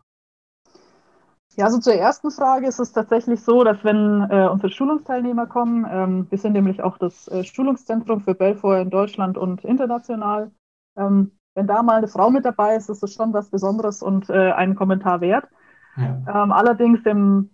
Ja, 1.56 1.66
also 1.66 1.80
zur 1.80 1.94
ersten 1.94 2.32
Frage 2.32 2.68
ist 2.68 2.80
es 2.80 2.94
tatsächlich 2.94 3.42
so, 3.42 3.64
dass 3.64 3.84
wenn 3.84 4.28
äh, 4.30 4.48
unsere 4.48 4.72
Schulungsteilnehmer 4.72 5.46
kommen, 5.46 5.86
ähm, 5.90 6.28
wir 6.30 6.38
sind 6.38 6.54
nämlich 6.54 6.82
auch 6.82 6.98
das 6.98 7.28
äh, 7.28 7.44
Schulungszentrum 7.44 8.22
für 8.22 8.34
Belfort 8.34 8.82
in 8.82 8.90
Deutschland 8.90 9.38
und 9.38 9.66
international, 9.66 10.52
ähm, 10.96 11.32
wenn 11.56 11.68
da 11.68 11.84
mal 11.84 11.98
eine 11.98 12.08
Frau 12.08 12.30
mit 12.30 12.46
dabei 12.46 12.76
ist, 12.76 12.90
ist 12.90 13.04
das 13.04 13.14
schon 13.14 13.34
was 13.34 13.50
Besonderes 13.50 14.02
und 14.02 14.30
äh, 14.30 14.52
einen 14.52 14.76
Kommentar 14.76 15.20
wert. 15.20 15.50
Ja. 15.98 16.44
Ähm, 16.44 16.52
allerdings 16.54 17.02
im, 17.06 17.50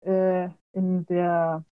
äh, 0.00 0.48
in 0.72 1.06
der, 1.06 1.64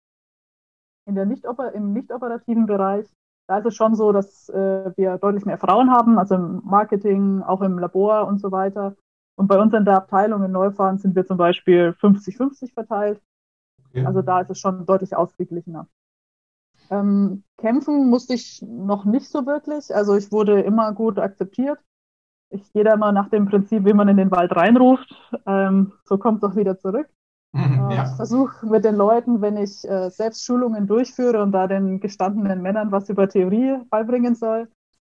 in 1.06 1.16
der 1.16 1.26
nicht 1.26 1.44
im 1.74 1.92
nicht 1.92 2.12
operativen 2.12 2.66
Bereich, 2.66 3.06
da 3.46 3.58
ist 3.58 3.66
es 3.66 3.74
schon 3.74 3.94
so, 3.94 4.12
dass 4.12 4.48
äh, 4.48 4.92
wir 4.96 5.18
deutlich 5.18 5.44
mehr 5.44 5.58
Frauen 5.58 5.90
haben, 5.90 6.18
also 6.18 6.34
im 6.36 6.62
Marketing, 6.64 7.42
auch 7.42 7.60
im 7.62 7.78
Labor 7.78 8.26
und 8.26 8.40
so 8.40 8.52
weiter. 8.52 8.96
Und 9.34 9.48
bei 9.48 9.58
uns 9.58 9.74
in 9.74 9.84
der 9.84 9.96
Abteilung 9.96 10.44
in 10.44 10.52
Neufahren 10.52 10.98
sind 10.98 11.14
wir 11.14 11.26
zum 11.26 11.36
Beispiel 11.36 11.94
50-50 12.00 12.72
verteilt. 12.74 13.20
Okay. 13.88 14.04
Also 14.06 14.22
da 14.22 14.40
ist 14.40 14.50
es 14.50 14.58
schon 14.58 14.86
deutlich 14.86 15.16
ausgeglichener. 15.16 15.88
Ähm, 16.90 17.44
kämpfen 17.56 18.08
musste 18.08 18.34
ich 18.34 18.62
noch 18.62 19.04
nicht 19.04 19.28
so 19.28 19.46
wirklich. 19.46 19.94
Also 19.94 20.16
ich 20.16 20.30
wurde 20.30 20.60
immer 20.60 20.92
gut 20.92 21.18
akzeptiert. 21.18 21.78
Ich 22.50 22.72
gehe 22.72 22.84
da 22.84 22.94
immer 22.94 23.12
nach 23.12 23.30
dem 23.30 23.46
Prinzip, 23.46 23.84
wie 23.84 23.94
man 23.94 24.08
in 24.08 24.18
den 24.18 24.30
Wald 24.30 24.54
reinruft. 24.54 25.14
Ähm, 25.46 25.92
so 26.04 26.18
kommt 26.18 26.42
es 26.42 26.50
auch 26.50 26.56
wieder 26.56 26.78
zurück. 26.78 27.08
Mhm, 27.52 27.90
ja. 27.90 28.04
Ich 28.04 28.16
versuche 28.16 28.66
mit 28.66 28.84
den 28.84 28.96
Leuten, 28.96 29.40
wenn 29.42 29.56
ich 29.56 29.88
äh, 29.88 30.10
selbst 30.10 30.44
Schulungen 30.44 30.86
durchführe 30.86 31.42
und 31.42 31.52
da 31.52 31.66
den 31.66 32.00
gestandenen 32.00 32.62
Männern 32.62 32.92
was 32.92 33.08
über 33.08 33.28
Theorie 33.28 33.76
beibringen 33.90 34.34
soll, 34.34 34.68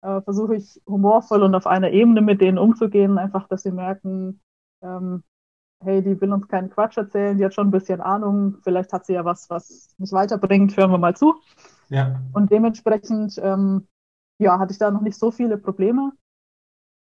äh, 0.02 0.20
versuche 0.20 0.56
ich 0.56 0.82
humorvoll 0.86 1.42
und 1.42 1.54
auf 1.54 1.66
einer 1.66 1.90
Ebene 1.90 2.20
mit 2.20 2.40
denen 2.40 2.58
umzugehen, 2.58 3.18
einfach, 3.18 3.46
dass 3.48 3.62
sie 3.62 3.70
merken, 3.70 4.40
ähm, 4.82 5.22
hey, 5.80 6.02
die 6.02 6.20
will 6.20 6.32
uns 6.32 6.48
keinen 6.48 6.70
Quatsch 6.70 6.96
erzählen, 6.96 7.38
die 7.38 7.44
hat 7.44 7.54
schon 7.54 7.68
ein 7.68 7.72
bisschen 7.72 8.00
Ahnung, 8.00 8.56
vielleicht 8.62 8.92
hat 8.92 9.06
sie 9.06 9.14
ja 9.14 9.24
was, 9.24 9.48
was 9.50 9.94
mich 9.98 10.12
weiterbringt, 10.12 10.76
hören 10.76 10.90
wir 10.90 10.98
mal 10.98 11.16
zu. 11.16 11.34
Ja. 11.88 12.20
Und 12.32 12.50
dementsprechend, 12.50 13.38
ähm, 13.42 13.86
ja, 14.38 14.58
hatte 14.58 14.72
ich 14.72 14.78
da 14.78 14.90
noch 14.90 15.02
nicht 15.02 15.18
so 15.18 15.30
viele 15.30 15.56
Probleme. 15.56 16.12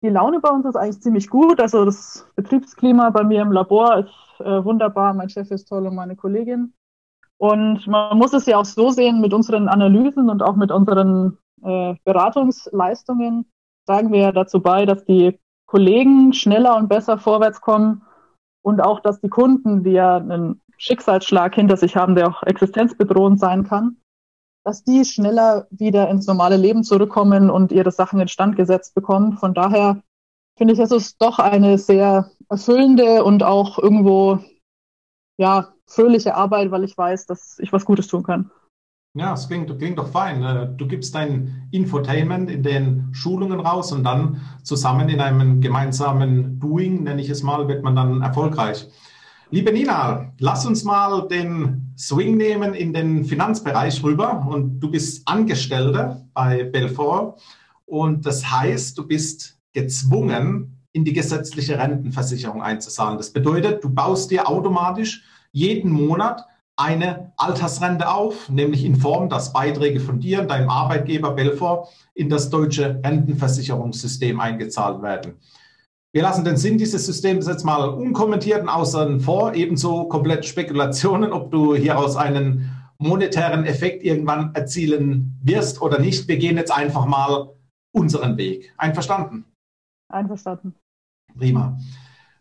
Die 0.03 0.09
Laune 0.09 0.41
bei 0.41 0.51
uns 0.51 0.67
ist 0.67 0.77
eigentlich 0.77 1.01
ziemlich 1.01 1.29
gut. 1.29 1.61
Also 1.61 1.85
das 1.85 2.29
Betriebsklima 2.37 3.11
bei 3.11 3.25
mir 3.25 3.43
im 3.43 3.53
Labor 3.53 3.99
ist 3.99 4.41
äh, 4.41 4.65
wunderbar. 4.65 5.15
Mein 5.15 5.29
Chef 5.29 5.51
ist 5.51 5.67
toll 5.67 5.87
und 5.87 5.95
meine 5.95 6.17
Kollegin. 6.17 6.75
Und 7.39 7.87
man 7.87 8.17
muss 8.17 8.33
es 8.33 8.47
ja 8.47 8.59
auch 8.59 8.65
so 8.65 8.91
sehen 8.91 9.21
mit 9.21 9.35
unseren 9.35 9.69
Analysen 9.69 10.31
und 10.31 10.43
auch 10.43 10.57
mit 10.57 10.71
unseren 10.71 11.39
äh, 11.63 11.95
Beratungsleistungen 12.05 13.47
tragen 13.87 14.13
wir 14.13 14.21
ja 14.21 14.33
dazu 14.33 14.61
bei, 14.61 14.85
dass 14.85 15.05
die 15.05 15.39
Kollegen 15.67 16.33
schneller 16.33 16.77
und 16.77 16.89
besser 16.89 17.19
vorwärts 17.19 17.61
kommen 17.61 18.03
und 18.63 18.81
auch, 18.81 19.01
dass 19.01 19.21
die 19.21 19.29
Kunden, 19.29 19.85
die 19.85 19.93
ja 19.93 20.17
einen 20.17 20.61
Schicksalsschlag 20.77 21.55
hinter 21.55 21.77
sich 21.77 21.97
haben, 21.97 22.15
der 22.15 22.29
auch 22.29 22.43
existenzbedrohend 22.43 23.39
sein 23.39 23.65
kann, 23.65 23.97
dass 24.67 24.83
die 24.83 25.05
schneller 25.05 25.69
wieder 25.71 26.11
ins 26.11 26.27
normale 26.27 26.57
Leben 26.57 26.83
zurückkommen 26.83 27.51
und 27.51 27.71
ihre 27.71 27.93
Sachen 27.93 28.19
instand 28.19 28.57
gesetzt 28.57 28.97
bekommen. 28.97 29.39
Von 29.39 29.55
daher 29.55 30.03
finde 30.59 30.75
ich, 30.75 30.81
es 30.81 30.91
ist 30.91 31.23
doch 31.23 31.39
eine 31.39 31.79
sehr 31.79 32.33
erfüllende 32.49 33.23
und 33.23 33.45
auch 33.45 33.79
irgendwo 33.79 34.41
ja 35.39 35.69
fröhliche 35.87 36.35
Arbeit, 36.35 36.73
weil 36.73 36.83
ich 36.83 36.99
weiß, 36.99 37.27
dass 37.27 37.61
ich 37.61 37.73
was 37.73 37.85
Gutes 37.85 38.09
tun 38.09 38.25
kann. 38.25 38.51
Ja, 39.15 39.35
es 39.35 39.47
klingt, 39.47 39.79
klingt 39.79 39.99
doch 39.99 40.09
fein. 40.09 40.43
Äh, 40.43 40.69
du 40.77 40.89
gibst 40.89 41.15
dein 41.15 41.69
Infotainment 41.71 42.51
in 42.51 42.65
den 42.65 43.11
Schulungen 43.13 43.61
raus 43.61 43.93
und 43.93 44.03
dann 44.03 44.41
zusammen 44.65 45.09
in 45.09 45.21
einem 45.21 45.61
gemeinsamen 45.61 46.59
Doing, 46.59 47.05
nenne 47.05 47.23
ich 47.23 47.31
es 47.31 47.45
mal, 47.45 47.69
wird 47.69 47.85
man 47.85 47.95
dann 47.95 48.21
erfolgreich. 48.21 48.89
Liebe 49.51 49.73
Nina, 49.73 50.33
lass 50.41 50.67
uns 50.67 50.83
mal 50.83 51.29
den 51.29 51.95
Swing 51.97 52.37
nehmen 52.37 52.75
in 52.75 52.93
den 52.93 53.25
Finanzbereich 53.25 54.03
rüber. 54.03 54.45
Und 54.49 54.81
du 54.81 54.91
bist 54.91 55.23
Angestellte 55.29 56.27
bei 56.35 56.65
Belfort. 56.65 57.41
Und 57.85 58.27
das 58.27 58.51
heißt, 58.51 58.99
du 58.99 59.07
bist 59.07 59.57
gezwungen, 59.73 60.83
in 60.93 61.05
die 61.05 61.13
gesetzliche 61.13 61.79
Rentenversicherung 61.79 62.61
einzuzahlen. 62.61 63.19
Das 63.19 63.31
bedeutet, 63.31 63.85
du 63.85 63.91
baust 63.91 64.33
dir 64.33 64.49
automatisch 64.49 65.23
jeden 65.53 65.93
Monat 65.93 66.45
eine 66.75 67.33
Altersrente 67.37 68.11
auf, 68.11 68.49
nämlich 68.49 68.85
in 68.85 68.97
Form, 68.97 69.29
dass 69.29 69.53
Beiträge 69.53 70.01
von 70.01 70.19
dir 70.19 70.41
und 70.41 70.51
deinem 70.51 70.71
Arbeitgeber 70.71 71.31
Belfort 71.33 71.89
in 72.15 72.29
das 72.29 72.51
deutsche 72.51 73.01
Rentenversicherungssystem 73.05 74.41
eingezahlt 74.41 75.03
werden. 75.03 75.35
Wir 76.17 76.23
lassen 76.23 76.47
den 76.47 76.57
Sinn 76.57 76.79
dieses 76.79 77.05
Systems 77.05 77.47
jetzt 77.47 77.63
mal 77.63 77.91
unkommentiert 77.91 78.63
und 78.63 78.71
außen 78.71 79.21
vor, 79.21 79.53
ebenso 79.53 80.09
komplett 80.09 80.47
Spekulationen, 80.47 81.31
ob 81.31 81.51
du 81.51 81.75
hieraus 81.75 82.17
einen 82.17 82.71
monetären 82.97 83.67
Effekt 83.67 84.03
irgendwann 84.03 84.55
erzielen 84.55 85.39
wirst 85.43 85.83
oder 85.83 85.99
nicht. 85.99 86.27
Wir 86.27 86.39
gehen 86.39 86.57
jetzt 86.57 86.73
einfach 86.73 87.05
mal 87.05 87.51
unseren 87.95 88.39
Weg. 88.39 88.73
Einverstanden? 88.79 89.45
Einverstanden. 90.11 90.75
Prima. 91.37 91.79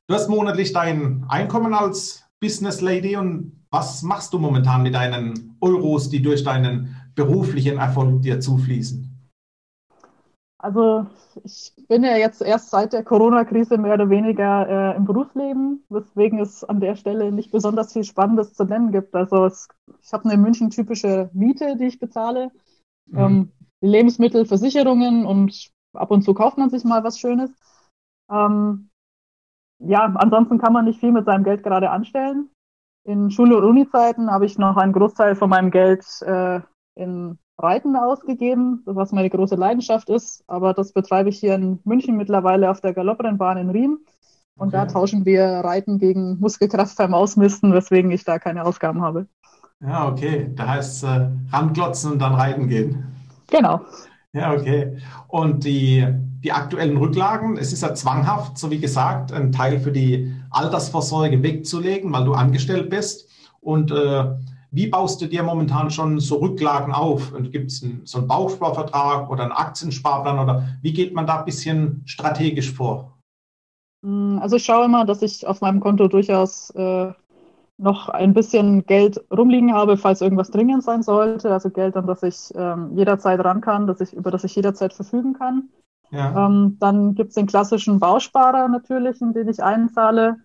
Du 0.08 0.16
hast 0.16 0.30
monatlich 0.30 0.72
dein 0.72 1.26
Einkommen 1.28 1.74
als 1.74 2.24
Business 2.40 2.80
Lady 2.80 3.18
und 3.18 3.66
was 3.72 4.04
machst 4.04 4.32
du 4.32 4.40
momentan 4.40 4.84
mit 4.84 4.94
deinen 4.94 5.58
Euros, 5.60 6.10
die 6.10 6.22
durch 6.22 6.46
deinen 6.46 6.96
beruflichen 7.14 7.78
Erfolg 7.80 8.22
dir 8.22 8.40
zufließen? 8.40 9.15
Also 10.66 11.06
ich 11.44 11.74
bin 11.88 12.04
ja 12.04 12.18
jetzt 12.18 12.42
erst 12.42 12.72
seit 12.72 12.92
der 12.92 13.04
Corona-Krise 13.04 13.78
mehr 13.78 13.94
oder 13.94 14.10
weniger 14.10 14.68
äh, 14.68 14.98
im 14.98 15.06
Berufsleben, 15.06 15.86
weswegen 15.90 16.40
es 16.40 16.64
an 16.64 16.80
der 16.80 16.96
Stelle 16.96 17.32
nicht 17.32 17.52
besonders 17.52 17.94
viel 17.94 18.04
Spannendes 18.04 18.56
zu 18.56 18.64
nennen 18.64 18.92
gibt. 18.92 19.14
Also 19.14 19.46
es, 19.46 19.68
ich 20.02 20.12
habe 20.12 20.28
eine 20.28 20.42
München 20.42 20.72
typische 20.72 21.30
Miete, 21.34 21.78
die 21.78 21.86
ich 21.86 22.00
bezahle, 22.00 22.50
mhm. 23.06 23.20
ähm, 23.20 23.52
Lebensmittel, 23.82 24.48
Versicherungen 24.48 25.28
und 25.28 25.70
ab 25.94 26.10
und 26.10 26.24
zu 26.24 26.34
kauft 26.34 26.58
man 26.58 26.72
sich 26.72 26.84
mal 26.84 27.04
was 27.04 27.20
Schönes. 27.20 27.52
Ähm, 28.32 28.90
ja, 29.78 30.16
ansonsten 30.16 30.58
kann 30.58 30.74
man 30.74 30.86
nicht 30.86 31.00
viel 31.00 31.12
mit 31.12 31.26
seinem 31.26 31.44
Geld 31.44 31.62
gerade 31.62 31.92
anstellen. 31.92 32.50
In 33.08 33.30
Schule- 33.30 33.58
und 33.58 33.66
Uni-Zeiten 33.66 34.32
habe 34.32 34.48
ich 34.48 34.58
noch 34.58 34.78
einen 34.78 34.94
Großteil 34.94 35.36
von 35.36 35.52
meinem 35.52 35.70
Geld 35.70 36.04
äh, 36.24 36.62
in 36.96 37.38
Reiten 37.58 37.96
ausgegeben, 37.96 38.82
was 38.86 39.12
meine 39.12 39.30
große 39.30 39.56
Leidenschaft 39.56 40.10
ist. 40.10 40.44
Aber 40.48 40.74
das 40.74 40.92
betreibe 40.92 41.30
ich 41.30 41.40
hier 41.40 41.56
in 41.56 41.80
München 41.84 42.18
mittlerweile 42.18 42.70
auf 42.70 42.82
der 42.82 42.94
Galopprennbahn 42.94 43.58
in 43.58 43.70
Riem. 43.70 44.00
Und 44.58 44.70
okay. 44.70 44.78
da 44.78 44.86
tauschen 44.86 45.26
wir 45.26 45.44
Reiten 45.46 45.98
gegen 45.98 46.40
Muskelkraft 46.40 46.98
beim 46.98 47.14
Ausmisten, 47.14 47.74
weswegen 47.74 48.12
ich 48.12 48.24
da 48.24 48.40
keine 48.40 48.64
Ausgaben 48.64 49.02
habe. 49.02 49.28
Ja, 49.82 50.08
okay. 50.08 50.52
Da 50.56 50.68
heißt 50.68 51.04
es 51.04 51.04
äh, 51.04 51.30
ranglotzen 51.52 52.14
und 52.14 52.20
dann 52.20 52.36
reiten 52.36 52.68
gehen. 52.68 53.04
Genau. 53.52 53.82
Ja, 54.34 54.54
okay. 54.54 54.98
Und 55.28 55.64
die, 55.66 56.06
die 56.44 56.52
aktuellen 56.52 56.98
Rücklagen, 56.98 57.58
es 57.58 57.74
ist 57.74 57.84
ja 57.84 57.94
zwanghaft, 57.94 58.58
so 58.58 58.72
wie 58.72 58.80
gesagt, 58.80 59.32
einen 59.32 59.52
Teil 59.52 59.80
für 59.80 59.92
die 59.92 60.34
Altersvorsorge 60.50 61.44
wegzulegen, 61.44 62.12
weil 62.12 62.26
du 62.26 62.34
angestellt 62.34 62.90
bist. 62.90 63.30
Und 63.60 63.92
äh, 63.92 64.26
wie 64.76 64.88
baust 64.88 65.22
du 65.22 65.28
dir 65.28 65.42
momentan 65.42 65.90
schon 65.90 66.20
so 66.20 66.36
Rücklagen 66.36 66.94
auf? 66.94 67.32
Und 67.32 67.54
gibt 67.54 67.72
es 67.72 67.86
so 68.04 68.18
einen 68.18 68.28
Bausparvertrag 68.28 69.30
oder 69.30 69.44
einen 69.44 69.54
Aktiensparplan 69.54 70.38
oder 70.38 70.68
wie 70.82 70.92
geht 70.92 71.14
man 71.14 71.26
da 71.26 71.40
ein 71.40 71.46
bisschen 71.46 72.02
strategisch 72.06 72.74
vor? 72.74 73.18
Mm, 74.02 74.40
also 74.40 74.58
ich 74.58 74.66
schaue 74.66 74.86
immer, 74.86 75.06
dass 75.06 75.22
ich 75.22 75.48
auf 75.48 75.62
meinem 75.62 75.80
Konto 75.80 76.10
durchaus 76.10 76.72
äh, 76.72 77.14
noch 77.78 78.10
ein 78.10 78.34
bisschen 78.34 78.86
Geld 78.86 79.24
rumliegen 79.32 79.74
habe, 79.74 79.96
falls 79.96 80.20
irgendwas 80.20 80.52
dringend 80.52 80.84
sein 80.84 81.04
sollte. 81.04 81.52
Also 81.52 81.70
Geld, 81.70 81.96
an 81.96 82.06
das 82.06 82.22
ich 82.24 82.54
ähm, 82.56 82.92
jederzeit 82.98 83.40
ran 83.46 83.62
kann, 83.62 83.88
dass 83.88 84.02
ich, 84.02 84.12
über 84.12 84.30
das 84.30 84.44
ich 84.44 84.56
jederzeit 84.58 84.94
verfügen 84.94 85.36
kann. 85.36 85.70
Ja. 86.12 86.48
Ähm, 86.48 86.76
dann 86.82 87.16
gibt 87.16 87.30
es 87.30 87.36
den 87.36 87.48
klassischen 87.48 88.00
Bausparer 88.00 88.68
natürlich, 88.68 89.22
in 89.22 89.32
den 89.32 89.48
ich 89.48 89.64
einzahle. 89.64 90.38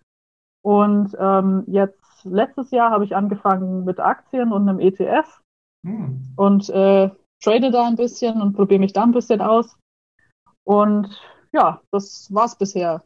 Und 0.62 1.16
ähm, 1.18 1.64
jetzt 1.66 2.24
letztes 2.24 2.70
Jahr 2.70 2.90
habe 2.90 3.04
ich 3.04 3.16
angefangen 3.16 3.84
mit 3.84 3.98
Aktien 3.98 4.52
und 4.52 4.68
einem 4.68 4.80
ETF 4.80 5.40
hm. 5.86 6.34
und 6.36 6.68
äh, 6.68 7.10
trade 7.42 7.70
da 7.70 7.86
ein 7.86 7.96
bisschen 7.96 8.40
und 8.42 8.52
probiere 8.54 8.80
mich 8.80 8.92
da 8.92 9.02
ein 9.02 9.12
bisschen 9.12 9.40
aus. 9.40 9.76
Und 10.64 11.08
ja, 11.52 11.80
das 11.90 12.28
war's 12.32 12.56
bisher. 12.56 13.02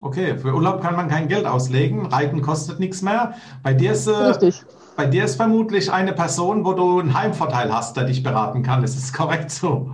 Okay, 0.00 0.36
für 0.36 0.52
Urlaub 0.52 0.80
kann 0.80 0.96
man 0.96 1.08
kein 1.08 1.28
Geld 1.28 1.46
auslegen, 1.46 2.06
Reiten 2.06 2.42
kostet 2.42 2.80
nichts 2.80 3.02
mehr. 3.02 3.34
Bei 3.62 3.72
dir 3.72 3.92
ist, 3.92 4.08
äh, 4.08 4.52
bei 4.96 5.06
dir 5.06 5.24
ist 5.24 5.36
vermutlich 5.36 5.92
eine 5.92 6.12
Person, 6.12 6.64
wo 6.64 6.72
du 6.72 6.98
einen 6.98 7.14
Heimvorteil 7.14 7.72
hast, 7.72 7.96
der 7.96 8.04
dich 8.04 8.22
beraten 8.22 8.64
kann. 8.64 8.82
Ist 8.82 8.96
es 8.96 9.12
korrekt 9.12 9.52
so? 9.52 9.92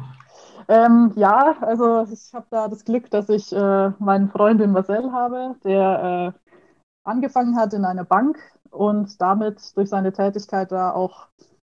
Ähm, 0.69 1.13
ja, 1.17 1.57
also 1.61 2.07
ich 2.11 2.33
habe 2.33 2.47
da 2.51 2.69
das 2.69 2.85
Glück, 2.85 3.11
dass 3.11 3.29
ich 3.29 3.53
äh, 3.53 3.91
meinen 3.99 4.31
Freund 4.31 4.63
in 4.63 4.73
Marcel 4.73 5.13
habe, 5.13 5.57
der 5.65 6.35
äh, 6.35 6.48
angefangen 7.09 7.57
hat 7.57 7.73
in 7.75 7.85
einer 7.85 8.05
Bank 8.05 8.38
und 8.71 9.21
damit 9.21 9.77
durch 9.77 9.88
seine 9.88 10.12
Tätigkeit 10.12 10.71
da 10.71 10.93
auch 10.93 11.29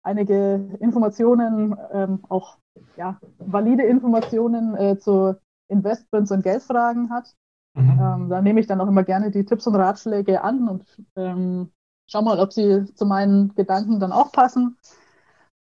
einige 0.03 0.77
Informationen, 0.81 1.77
ähm, 1.93 2.21
auch 2.29 2.59
ja, 2.97 3.19
valide 3.39 3.85
Informationen 3.85 4.77
äh, 4.77 4.99
zu 4.99 5.37
Investments 5.69 6.31
und 6.31 6.43
Geldfragen 6.43 7.11
hat. 7.11 7.35
Mhm. 7.75 8.01
Ähm, 8.01 8.29
da 8.29 8.43
nehme 8.43 8.61
ich 8.61 8.67
dann 8.67 8.81
auch 8.81 8.89
immer 8.89 9.05
gerne 9.05 9.31
die 9.31 9.45
Tipps 9.45 9.67
und 9.67 9.77
Ratschläge 9.77 10.43
an 10.43 10.69
und 10.69 10.85
ähm, 11.17 11.71
schau 12.07 12.23
mal, 12.23 12.41
ob 12.41 12.53
sie 12.53 12.93
zu 12.95 13.07
meinen 13.07 13.55
Gedanken 13.55 14.01
dann 14.01 14.13
auch 14.13 14.33
passen. 14.33 14.77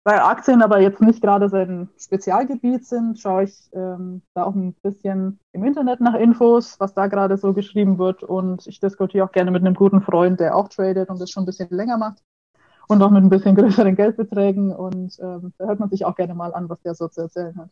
Weil 0.04 0.18
Aktien 0.18 0.62
aber 0.62 0.80
jetzt 0.80 1.00
nicht 1.00 1.22
gerade 1.22 1.48
sein 1.48 1.88
Spezialgebiet 1.96 2.84
sind, 2.84 3.20
schaue 3.20 3.44
ich 3.44 3.70
ähm, 3.72 4.22
da 4.34 4.44
auch 4.44 4.54
ein 4.54 4.74
bisschen 4.82 5.38
im 5.52 5.62
Internet 5.64 6.00
nach 6.00 6.14
Infos, 6.14 6.80
was 6.80 6.92
da 6.92 7.06
gerade 7.06 7.36
so 7.36 7.52
geschrieben 7.52 7.98
wird. 7.98 8.24
Und 8.24 8.66
ich 8.66 8.80
diskutiere 8.80 9.24
auch 9.24 9.30
gerne 9.32 9.52
mit 9.52 9.62
einem 9.64 9.74
guten 9.74 10.00
Freund, 10.00 10.40
der 10.40 10.56
auch 10.56 10.68
tradet 10.68 11.08
und 11.08 11.20
das 11.20 11.30
schon 11.30 11.44
ein 11.44 11.46
bisschen 11.46 11.68
länger 11.70 11.98
macht. 11.98 12.18
Und 12.88 13.00
auch 13.00 13.10
mit 13.10 13.22
ein 13.22 13.30
bisschen 13.30 13.54
größeren 13.56 13.94
Geldbeträgen. 13.94 14.74
Und 14.74 15.18
ähm, 15.20 15.52
da 15.58 15.66
hört 15.66 15.78
man 15.78 15.88
sich 15.88 16.04
auch 16.04 16.16
gerne 16.16 16.34
mal 16.34 16.52
an, 16.52 16.68
was 16.68 16.82
der 16.82 16.96
so 16.96 17.06
zu 17.06 17.20
erzählen 17.20 17.56
hat. 17.56 17.70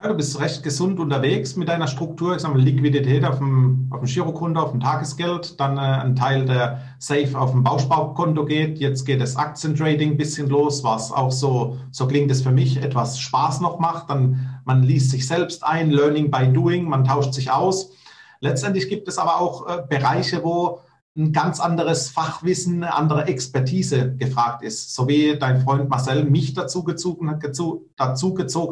Ja, 0.00 0.10
du 0.10 0.14
bist 0.14 0.38
recht 0.38 0.62
gesund 0.62 1.00
unterwegs 1.00 1.56
mit 1.56 1.68
deiner 1.68 1.88
Struktur. 1.88 2.36
Ich 2.36 2.42
sage 2.42 2.54
mal, 2.54 2.62
Liquidität 2.62 3.24
auf 3.24 3.38
dem, 3.38 3.88
auf 3.90 3.98
dem 3.98 4.06
Girokonto, 4.06 4.60
auf 4.60 4.70
dem 4.70 4.78
Tagesgeld, 4.78 5.58
dann 5.58 5.76
äh, 5.76 5.80
ein 5.80 6.14
Teil 6.14 6.44
der 6.44 6.82
Safe 7.00 7.36
auf 7.36 7.50
dem 7.50 7.64
Bausparkonto 7.64 8.44
geht. 8.44 8.78
Jetzt 8.78 9.04
geht 9.06 9.20
das 9.20 9.34
Aktientrading 9.34 10.12
ein 10.12 10.16
bisschen 10.16 10.48
los, 10.48 10.84
was 10.84 11.10
auch 11.10 11.32
so, 11.32 11.78
so 11.90 12.06
klingt 12.06 12.30
es 12.30 12.42
für 12.42 12.52
mich, 12.52 12.80
etwas 12.80 13.18
Spaß 13.18 13.60
noch 13.60 13.80
macht. 13.80 14.08
Dann 14.08 14.60
man 14.64 14.84
liest 14.84 15.10
sich 15.10 15.26
selbst 15.26 15.64
ein, 15.64 15.90
Learning 15.90 16.30
by 16.30 16.46
Doing, 16.46 16.88
man 16.88 17.02
tauscht 17.02 17.34
sich 17.34 17.50
aus. 17.50 17.90
Letztendlich 18.38 18.88
gibt 18.88 19.08
es 19.08 19.18
aber 19.18 19.40
auch 19.40 19.66
äh, 19.66 19.82
Bereiche, 19.88 20.44
wo 20.44 20.78
ein 21.18 21.32
ganz 21.32 21.58
anderes 21.58 22.10
Fachwissen, 22.10 22.84
eine 22.84 22.94
andere 22.94 23.26
Expertise 23.26 24.14
gefragt 24.16 24.62
ist. 24.62 24.94
So 24.94 25.08
wie 25.08 25.36
dein 25.36 25.60
Freund 25.60 25.88
Marcel 25.88 26.24
mich 26.24 26.54
dazu 26.54 26.84
gezogen 26.84 27.30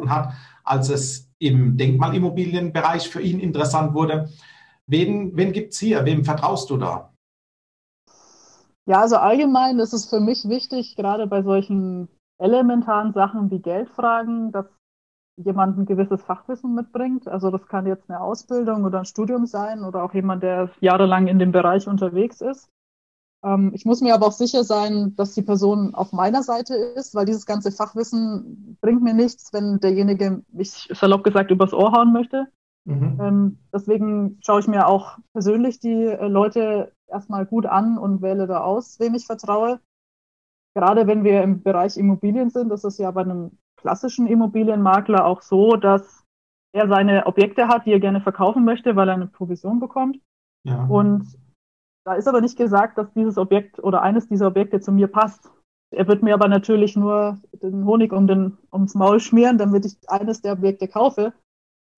hat, 0.09 0.33
als 0.63 0.89
es 0.89 1.29
im 1.39 1.77
Denkmalimmobilienbereich 1.77 3.09
für 3.09 3.21
ihn 3.21 3.39
interessant 3.39 3.93
wurde. 3.93 4.29
Wen, 4.87 5.35
wen 5.35 5.51
gibt 5.51 5.73
es 5.73 5.79
hier? 5.79 6.05
Wem 6.05 6.23
vertraust 6.23 6.69
du 6.69 6.77
da? 6.77 7.13
Ja, 8.87 9.01
also 9.01 9.17
allgemein 9.17 9.79
ist 9.79 9.93
es 9.93 10.05
für 10.09 10.21
mich 10.21 10.47
wichtig, 10.47 10.95
gerade 10.95 11.27
bei 11.27 11.43
solchen 11.43 12.07
elementaren 12.39 13.11
Sachen 13.13 13.51
wie 13.51 13.59
Geldfragen, 13.59 14.53
dass 14.53 14.65
jemand 15.37 15.77
ein 15.77 15.85
gewisses 15.85 16.21
Fachwissen 16.23 16.73
mitbringt. 16.73 17.27
Also 17.27 17.51
das 17.51 17.67
kann 17.67 17.85
jetzt 17.85 18.09
eine 18.09 18.19
Ausbildung 18.19 18.83
oder 18.83 18.99
ein 18.99 19.05
Studium 19.05 19.45
sein 19.45 19.83
oder 19.83 20.03
auch 20.03 20.13
jemand, 20.13 20.43
der 20.43 20.69
jahrelang 20.81 21.27
in 21.27 21.39
dem 21.39 21.51
Bereich 21.51 21.87
unterwegs 21.87 22.41
ist. 22.41 22.69
Ähm, 23.43 23.71
ich 23.73 23.85
muss 23.85 24.01
mir 24.01 24.15
aber 24.15 24.27
auch 24.27 24.31
sicher 24.31 24.63
sein, 24.63 25.15
dass 25.15 25.35
die 25.35 25.43
Person 25.43 25.93
auf 25.93 26.11
meiner 26.11 26.43
Seite 26.43 26.75
ist, 26.75 27.13
weil 27.13 27.25
dieses 27.25 27.45
ganze 27.45 27.71
Fachwissen 27.71 28.77
bringt 28.81 29.03
mir 29.03 29.13
nichts, 29.13 29.53
wenn 29.53 29.79
derjenige 29.79 30.43
mich 30.51 30.89
salopp 30.93 31.23
gesagt 31.23 31.51
übers 31.51 31.73
Ohr 31.73 31.91
hauen 31.91 32.11
möchte. 32.11 32.47
Mhm. 32.85 33.17
Ähm, 33.21 33.57
deswegen 33.73 34.39
schaue 34.41 34.61
ich 34.61 34.67
mir 34.67 34.87
auch 34.87 35.19
persönlich 35.33 35.79
die 35.79 36.05
äh, 36.05 36.27
Leute 36.27 36.93
erstmal 37.07 37.45
gut 37.45 37.65
an 37.65 37.97
und 37.97 38.21
wähle 38.21 38.47
da 38.47 38.61
aus, 38.61 38.99
wem 38.99 39.13
ich 39.13 39.25
vertraue. 39.25 39.79
Gerade 40.73 41.05
wenn 41.05 41.23
wir 41.23 41.43
im 41.43 41.63
Bereich 41.63 41.97
Immobilien 41.97 42.49
sind, 42.49 42.69
das 42.69 42.83
ist 42.83 42.97
ja 42.97 43.11
bei 43.11 43.21
einem 43.21 43.51
klassischen 43.87 44.27
Immobilienmakler 44.27 45.25
auch 45.25 45.41
so, 45.41 45.77
dass 45.77 46.25
er 46.75 46.89
seine 46.89 47.25
Objekte 47.25 47.69
hat, 47.69 47.85
die 47.85 47.93
er 47.93 48.01
gerne 48.01 48.19
verkaufen 48.19 48.65
möchte, 48.65 48.97
weil 48.97 49.07
er 49.07 49.15
eine 49.15 49.27
Provision 49.27 49.79
bekommt. 49.79 50.19
Ja. 50.65 50.85
Und 50.87 51.39
da 52.05 52.15
ist 52.15 52.27
aber 52.27 52.41
nicht 52.41 52.57
gesagt, 52.57 52.97
dass 52.97 53.13
dieses 53.13 53.37
Objekt 53.37 53.81
oder 53.81 54.01
eines 54.01 54.27
dieser 54.27 54.47
Objekte 54.47 54.81
zu 54.81 54.91
mir 54.91 55.07
passt. 55.07 55.49
Er 55.95 56.05
wird 56.05 56.21
mir 56.21 56.33
aber 56.33 56.49
natürlich 56.49 56.97
nur 56.97 57.39
den 57.53 57.85
Honig 57.85 58.11
um 58.11 58.27
den, 58.27 58.57
ums 58.73 58.93
Maul 58.93 59.21
schmieren, 59.21 59.57
damit 59.57 59.85
ich 59.85 59.97
eines 60.09 60.41
der 60.41 60.51
Objekte 60.53 60.89
kaufe. 60.89 61.31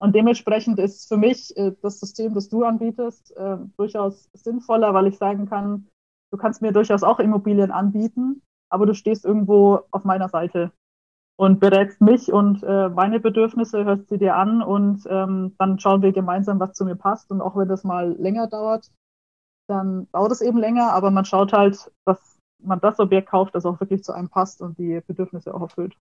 Und 0.00 0.14
dementsprechend 0.14 0.78
ist 0.78 1.08
für 1.08 1.16
mich 1.16 1.56
äh, 1.56 1.72
das 1.82 1.98
System, 1.98 2.34
das 2.34 2.48
du 2.48 2.62
anbietest, 2.62 3.36
äh, 3.36 3.56
durchaus 3.76 4.30
sinnvoller, 4.32 4.94
weil 4.94 5.08
ich 5.08 5.18
sagen 5.18 5.46
kann, 5.46 5.88
du 6.32 6.38
kannst 6.38 6.62
mir 6.62 6.70
durchaus 6.70 7.02
auch 7.02 7.18
Immobilien 7.18 7.72
anbieten, 7.72 8.42
aber 8.70 8.86
du 8.86 8.94
stehst 8.94 9.24
irgendwo 9.24 9.80
auf 9.90 10.04
meiner 10.04 10.28
Seite 10.28 10.70
und 11.40 11.58
berätst 11.58 12.02
mich 12.02 12.30
und 12.30 12.62
äh, 12.64 12.90
meine 12.90 13.18
Bedürfnisse, 13.18 13.86
hörst 13.86 14.10
sie 14.10 14.18
dir 14.18 14.36
an 14.36 14.62
und 14.62 15.06
ähm, 15.08 15.54
dann 15.56 15.78
schauen 15.78 16.02
wir 16.02 16.12
gemeinsam, 16.12 16.60
was 16.60 16.74
zu 16.74 16.84
mir 16.84 16.96
passt. 16.96 17.30
Und 17.30 17.40
auch 17.40 17.56
wenn 17.56 17.66
das 17.66 17.82
mal 17.82 18.12
länger 18.18 18.46
dauert, 18.46 18.90
dann 19.66 20.06
dauert 20.12 20.32
es 20.32 20.42
eben 20.42 20.58
länger, 20.58 20.92
aber 20.92 21.10
man 21.10 21.24
schaut 21.24 21.54
halt, 21.54 21.90
dass 22.04 22.18
man 22.62 22.78
das 22.80 23.00
Objekt 23.00 23.30
kauft, 23.30 23.54
das 23.54 23.64
auch 23.64 23.80
wirklich 23.80 24.04
zu 24.04 24.12
einem 24.12 24.28
passt 24.28 24.60
und 24.60 24.76
die 24.76 25.00
Bedürfnisse 25.06 25.54
auch 25.54 25.62
erfüllt. 25.62 25.96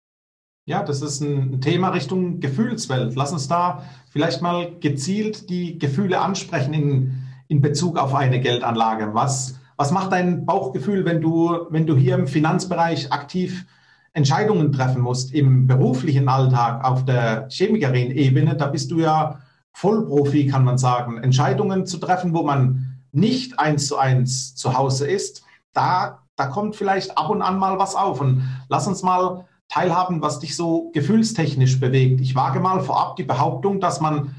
Ja, 0.67 0.83
das 0.83 1.01
ist 1.01 1.21
ein 1.21 1.61
Thema 1.61 1.87
Richtung 1.91 2.41
Gefühlswelt. 2.41 3.15
Lass 3.15 3.31
uns 3.31 3.47
da 3.47 3.83
vielleicht 4.11 4.41
mal 4.41 4.77
gezielt 4.81 5.49
die 5.49 5.79
Gefühle 5.79 6.19
ansprechen 6.19 6.73
in, 6.73 7.23
in 7.47 7.61
Bezug 7.61 7.97
auf 7.97 8.13
eine 8.13 8.41
Geldanlage. 8.41 9.13
Was, 9.13 9.57
was 9.77 9.91
macht 9.91 10.11
dein 10.11 10.45
Bauchgefühl, 10.45 11.05
wenn 11.05 11.21
du, 11.21 11.67
wenn 11.69 11.87
du 11.87 11.95
hier 11.95 12.15
im 12.15 12.27
Finanzbereich 12.27 13.13
aktiv 13.13 13.65
Entscheidungen 14.13 14.71
treffen 14.71 15.01
musst, 15.01 15.33
im 15.33 15.67
beruflichen 15.67 16.27
Alltag, 16.27 16.83
auf 16.83 17.05
der 17.05 17.47
Chemikerin-Ebene? 17.49 18.55
Da 18.55 18.67
bist 18.67 18.91
du 18.91 18.99
ja 18.99 19.39
Vollprofi, 19.73 20.47
kann 20.47 20.63
man 20.63 20.77
sagen. 20.77 21.17
Entscheidungen 21.17 21.85
zu 21.85 21.97
treffen, 21.97 22.33
wo 22.33 22.43
man 22.43 22.99
nicht 23.11 23.59
eins 23.59 23.87
zu 23.87 23.97
eins 23.97 24.55
zu 24.55 24.77
Hause 24.77 25.07
ist, 25.07 25.43
da, 25.73 26.23
da 26.35 26.47
kommt 26.47 26.75
vielleicht 26.75 27.17
ab 27.17 27.29
und 27.29 27.41
an 27.41 27.57
mal 27.57 27.79
was 27.79 27.95
auf. 27.95 28.21
Und 28.21 28.43
lass 28.67 28.87
uns 28.87 29.03
mal 29.03 29.45
teilhaben, 29.67 30.21
was 30.21 30.39
dich 30.39 30.55
so 30.55 30.89
gefühlstechnisch 30.93 31.79
bewegt. 31.79 32.21
Ich 32.21 32.35
wage 32.35 32.59
mal 32.59 32.81
vorab 32.81 33.15
die 33.15 33.23
Behauptung, 33.23 33.79
dass 33.79 34.01
man 34.01 34.35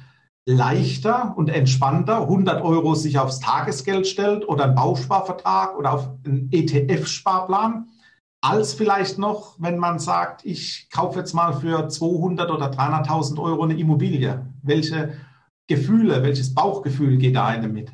leichter 0.46 1.34
und 1.36 1.48
entspannter 1.48 2.22
100 2.22 2.62
Euro 2.62 2.94
sich 2.94 3.18
aufs 3.18 3.40
Tagesgeld 3.40 4.06
stellt 4.06 4.48
oder 4.48 4.64
einen 4.64 4.74
Bausparvertrag 4.74 5.78
oder 5.78 5.92
auf 5.92 6.08
einen 6.24 6.48
ETF-Sparplan, 6.50 7.86
als 8.42 8.74
vielleicht 8.74 9.18
noch, 9.18 9.56
wenn 9.58 9.78
man 9.78 9.98
sagt, 9.98 10.44
ich 10.44 10.88
kaufe 10.90 11.18
jetzt 11.18 11.34
mal 11.34 11.52
für 11.52 11.88
200 11.88 12.50
oder 12.50 12.70
300.000 12.70 13.40
Euro 13.40 13.64
eine 13.64 13.78
Immobilie. 13.78 14.46
Welche 14.62 15.14
Gefühle, 15.68 16.22
welches 16.22 16.54
Bauchgefühl 16.54 17.18
geht 17.18 17.36
da 17.36 17.46
einem 17.46 17.72
mit? 17.72 17.92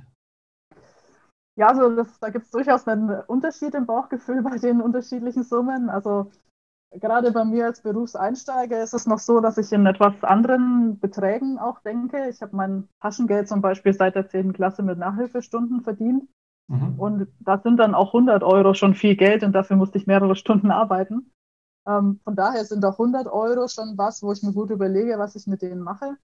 Ja, 1.59 1.69
also 1.69 1.95
das, 1.97 2.19
da 2.21 2.31
gibt 2.31 2.45
es 2.45 2.51
durchaus 2.51 2.87
einen 2.87 3.21
Unterschied 3.27 3.75
im 3.75 3.87
Bauchgefühl 3.87 4.43
bei 4.43 4.59
den 4.59 4.81
unterschiedlichen 4.81 5.43
Summen. 5.43 5.89
Also 5.89 6.31
gerade 6.93 7.33
bei 7.33 7.45
mir 7.45 7.67
als 7.67 7.81
Berufseinsteiger 7.81 8.83
ist 8.83 8.95
es 8.95 9.07
noch 9.07 9.19
so, 9.19 9.41
dass 9.41 9.59
ich 9.59 9.73
in 9.73 9.87
etwas 9.87 10.23
anderen 10.23 10.99
Beträgen 11.01 11.59
auch 11.59 11.81
denke. 11.81 12.29
Ich 12.29 12.43
habe 12.43 12.55
mein 12.55 12.89
Taschengeld 13.01 13.49
zum 13.49 13.63
Beispiel 13.63 13.95
seit 13.95 14.15
der 14.15 14.29
10. 14.29 14.53
Klasse 14.53 14.83
mit 14.83 14.99
Nachhilfestunden 14.99 15.83
verdient. 15.83 16.29
Mhm. 16.69 16.99
Und 16.99 17.29
da 17.41 17.59
sind 17.59 17.77
dann 17.77 17.95
auch 17.95 18.13
100 18.13 18.43
Euro 18.43 18.75
schon 18.75 18.95
viel 18.95 19.17
Geld 19.17 19.43
und 19.43 19.53
dafür 19.53 19.77
musste 19.77 19.99
ich 19.99 20.07
mehrere 20.07 20.37
Stunden 20.37 20.71
arbeiten. 20.71 21.31
Ähm, 21.87 22.21
von 22.25 22.35
daher 22.35 22.65
sind 22.65 22.85
auch 22.85 22.99
100 22.99 23.29
Euro 23.29 23.69
schon 23.69 23.97
was, 23.97 24.23
wo 24.23 24.33
ich 24.33 24.43
mir 24.43 24.53
gut 24.53 24.71
überlege, 24.71 25.19
was 25.19 25.37
ich 25.37 25.47
mit 25.47 25.63
denen 25.63 25.81
mache. 25.81 26.17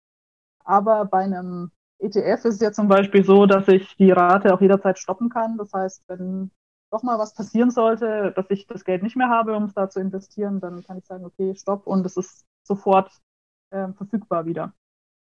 Aber 0.64 1.05
bei 1.05 1.20
einem 1.20 1.70
ETF 1.98 2.44
ist 2.44 2.55
es 2.55 2.61
ja 2.61 2.72
zum 2.72 2.88
Beispiel 2.88 3.24
so, 3.24 3.46
dass 3.46 3.68
ich 3.68 3.96
die 3.96 4.11
Rate 4.11 4.52
auch 4.52 4.61
jederzeit 4.61 4.98
stoppen 4.98 5.28
kann. 5.28 5.57
Das 5.57 5.72
heißt, 5.72 6.02
wenn 6.09 6.50
doch 6.90 7.02
mal 7.02 7.18
was 7.18 7.35
passieren 7.35 7.70
sollte, 7.70 8.33
dass 8.35 8.50
ich 8.50 8.66
das 8.66 8.85
Geld 8.85 9.02
nicht 9.02 9.16
mehr 9.16 9.28
habe, 9.28 9.57
um 9.57 9.64
es 9.64 9.74
da 9.74 9.88
zu 9.88 10.00
investieren, 10.00 10.61
dann 10.61 10.83
kann 10.83 10.98
ich 10.98 11.07
sagen, 11.07 11.24
okay, 11.24 11.55
stopp 11.55 11.87
und 11.87 12.05
es 12.05 12.16
ist 12.16 12.44
sofort 12.64 13.11
äh, 13.70 13.92
verfügbar 13.92 14.46
wieder. 14.46 14.74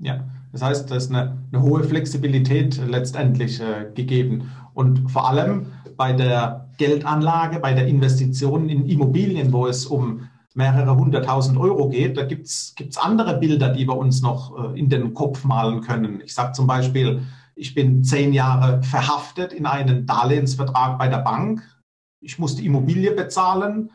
Ja, 0.02 0.24
das 0.52 0.62
heißt, 0.62 0.90
da 0.90 0.96
ist 0.96 1.10
eine, 1.10 1.38
eine 1.52 1.62
hohe 1.62 1.84
Flexibilität 1.84 2.80
letztendlich 2.86 3.60
äh, 3.60 3.90
gegeben. 3.94 4.50
Und 4.74 5.10
vor 5.10 5.28
allem 5.28 5.66
bei 5.96 6.12
der 6.12 6.68
Geldanlage, 6.78 7.60
bei 7.60 7.72
der 7.74 7.86
Investition 7.86 8.68
in 8.68 8.86
Immobilien, 8.86 9.52
wo 9.52 9.66
es 9.66 9.86
um 9.86 10.28
mehrere 10.54 10.96
hunderttausend 10.96 11.58
Euro 11.58 11.88
geht, 11.88 12.16
da 12.16 12.24
gibt 12.24 12.46
es 12.46 12.74
andere 13.00 13.38
Bilder, 13.38 13.70
die 13.70 13.86
wir 13.86 13.96
uns 13.96 14.22
noch 14.22 14.74
äh, 14.74 14.78
in 14.78 14.88
den 14.88 15.14
Kopf 15.14 15.44
malen 15.44 15.80
können. 15.80 16.20
Ich 16.24 16.34
sage 16.34 16.52
zum 16.52 16.66
Beispiel, 16.66 17.22
ich 17.56 17.74
bin 17.74 18.02
zehn 18.02 18.32
Jahre 18.32 18.82
verhaftet 18.82 19.52
in 19.52 19.66
einen 19.66 20.06
Darlehensvertrag 20.06 20.98
bei 20.98 21.08
der 21.08 21.18
Bank. 21.18 21.62
Ich 22.20 22.38
muss 22.38 22.56
die 22.56 22.66
Immobilie 22.66 23.12
bezahlen. 23.12 23.90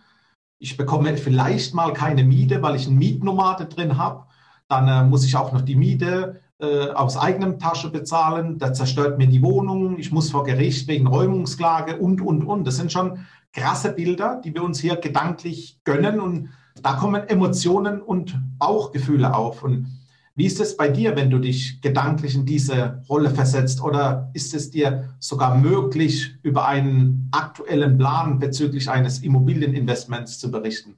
Ich 0.62 0.78
bekomme 0.78 1.18
vielleicht 1.18 1.74
mal 1.74 1.94
keine 1.94 2.24
Miete, 2.24 2.62
weil 2.62 2.76
ich 2.76 2.88
eine 2.88 2.96
Mietnomade 2.96 3.66
drin 3.66 3.98
habe. 3.98 4.26
Dann 4.70 4.88
äh, 4.88 5.04
muss 5.04 5.26
ich 5.26 5.36
auch 5.36 5.52
noch 5.52 5.62
die 5.62 5.76
Miete 5.76 6.40
äh, 6.60 6.90
aus 6.90 7.18
eigenem 7.18 7.58
Tasche 7.60 7.90
bezahlen. 7.90 8.60
Da 8.60 8.72
zerstört 8.72 9.18
mir 9.18 9.28
die 9.28 9.42
Wohnung. 9.42 9.98
Ich 9.98 10.12
muss 10.12 10.32
vor 10.32 10.44
Gericht 10.44 10.88
wegen 10.88 11.08
Räumungsklage 11.08 11.98
und, 11.98 12.22
und, 12.22 12.44
und. 12.44 12.66
Das 12.66 12.78
sind 12.78 12.92
schon 12.92 13.26
krasse 13.52 13.92
Bilder, 13.92 14.40
die 14.44 14.54
wir 14.54 14.64
uns 14.64 14.80
hier 14.80 14.96
gedanklich 14.96 15.80
gönnen. 15.84 16.20
Und 16.20 16.50
da 16.82 16.94
kommen 16.94 17.28
Emotionen 17.28 18.02
und 18.02 18.40
Bauchgefühle 18.60 19.36
auf. 19.36 19.64
Und 19.64 19.88
wie 20.36 20.46
ist 20.46 20.60
es 20.60 20.78
bei 20.78 20.88
dir, 20.88 21.16
wenn 21.16 21.32
du 21.32 21.40
dich 21.40 21.82
gedanklich 21.82 22.36
in 22.36 22.46
diese 22.46 23.02
Rolle 23.10 23.32
versetzt? 23.32 23.82
Oder 23.82 24.30
ist 24.34 24.54
es 24.54 24.70
dir 24.70 25.16
sogar 25.20 25.58
möglich, 25.58 26.36
über 26.44 26.68
einen 26.68 27.28
aktuellen 27.32 27.98
Plan 27.98 28.38
bezüglich 28.38 28.90
eines 28.90 29.20
Immobilieninvestments 29.20 30.38
zu 30.38 30.52
berichten? 30.52 30.96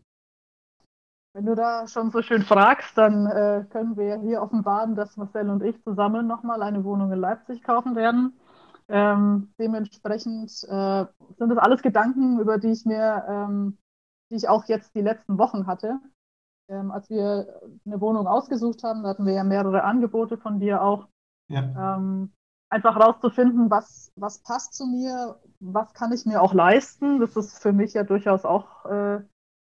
Wenn 1.34 1.46
du 1.46 1.56
da 1.56 1.88
schon 1.88 2.12
so 2.12 2.22
schön 2.22 2.44
fragst, 2.44 2.98
dann 2.98 3.26
äh, 3.26 3.65
können 3.70 3.96
wir 3.96 4.20
hier 4.20 4.41
offenbaren, 4.41 4.96
dass 4.96 5.15
Marcel 5.17 5.50
und 5.50 5.63
ich 5.63 5.82
zusammen 5.84 6.28
nochmal 6.28 6.62
eine 6.62 6.84
Wohnung 6.84 7.12
in 7.12 7.20
Leipzig 7.20 7.63
kaufen 7.63 7.96
werden. 7.96 8.39
Ähm, 8.89 9.54
dementsprechend 9.58 10.52
äh, 10.67 11.06
sind 11.38 11.50
das 11.50 11.58
alles 11.58 11.82
Gedanken, 11.82 12.39
über 12.39 12.58
die 12.58 12.72
ich 12.72 12.86
mir, 12.86 13.24
ähm, 13.28 13.78
die 14.30 14.36
ich 14.36 14.50
auch 14.50 14.65
jetzt 14.65 14.94
die 14.96 15.02
letzten 15.02 15.38
Wochen 15.38 15.67
hatte 15.67 16.00
ähm, 16.72 16.91
als 16.91 17.10
wir 17.10 17.62
eine 17.86 18.02
Wohnung 18.02 18.28
ausgesucht 18.28 18.84
haben, 18.84 19.04
da 19.04 19.10
hatten 19.10 19.26
wir 19.26 19.34
ja 19.34 19.44
mehrere 19.44 19.84
Angebote 19.84 20.38
von 20.38 20.60
dir 20.60 20.82
auch. 20.82 21.08
Ja. 21.50 21.98
Ähm, 21.98 22.32
einfach 22.70 22.96
rauszufinden, 22.96 23.70
was, 23.70 24.13
was 24.15 24.39
passt 24.39 24.74
zu 24.74 24.86
mir, 24.86 25.38
was 25.60 25.94
kann 25.94 26.13
ich 26.13 26.26
mir 26.26 26.41
auch 26.41 26.54
leisten. 26.54 27.20
Das 27.20 27.36
ist 27.36 27.62
für 27.62 27.74
mich 27.74 27.94
ja 27.94 28.04
durchaus 28.04 28.46
auch 28.46 28.86
äh, 28.86 29.20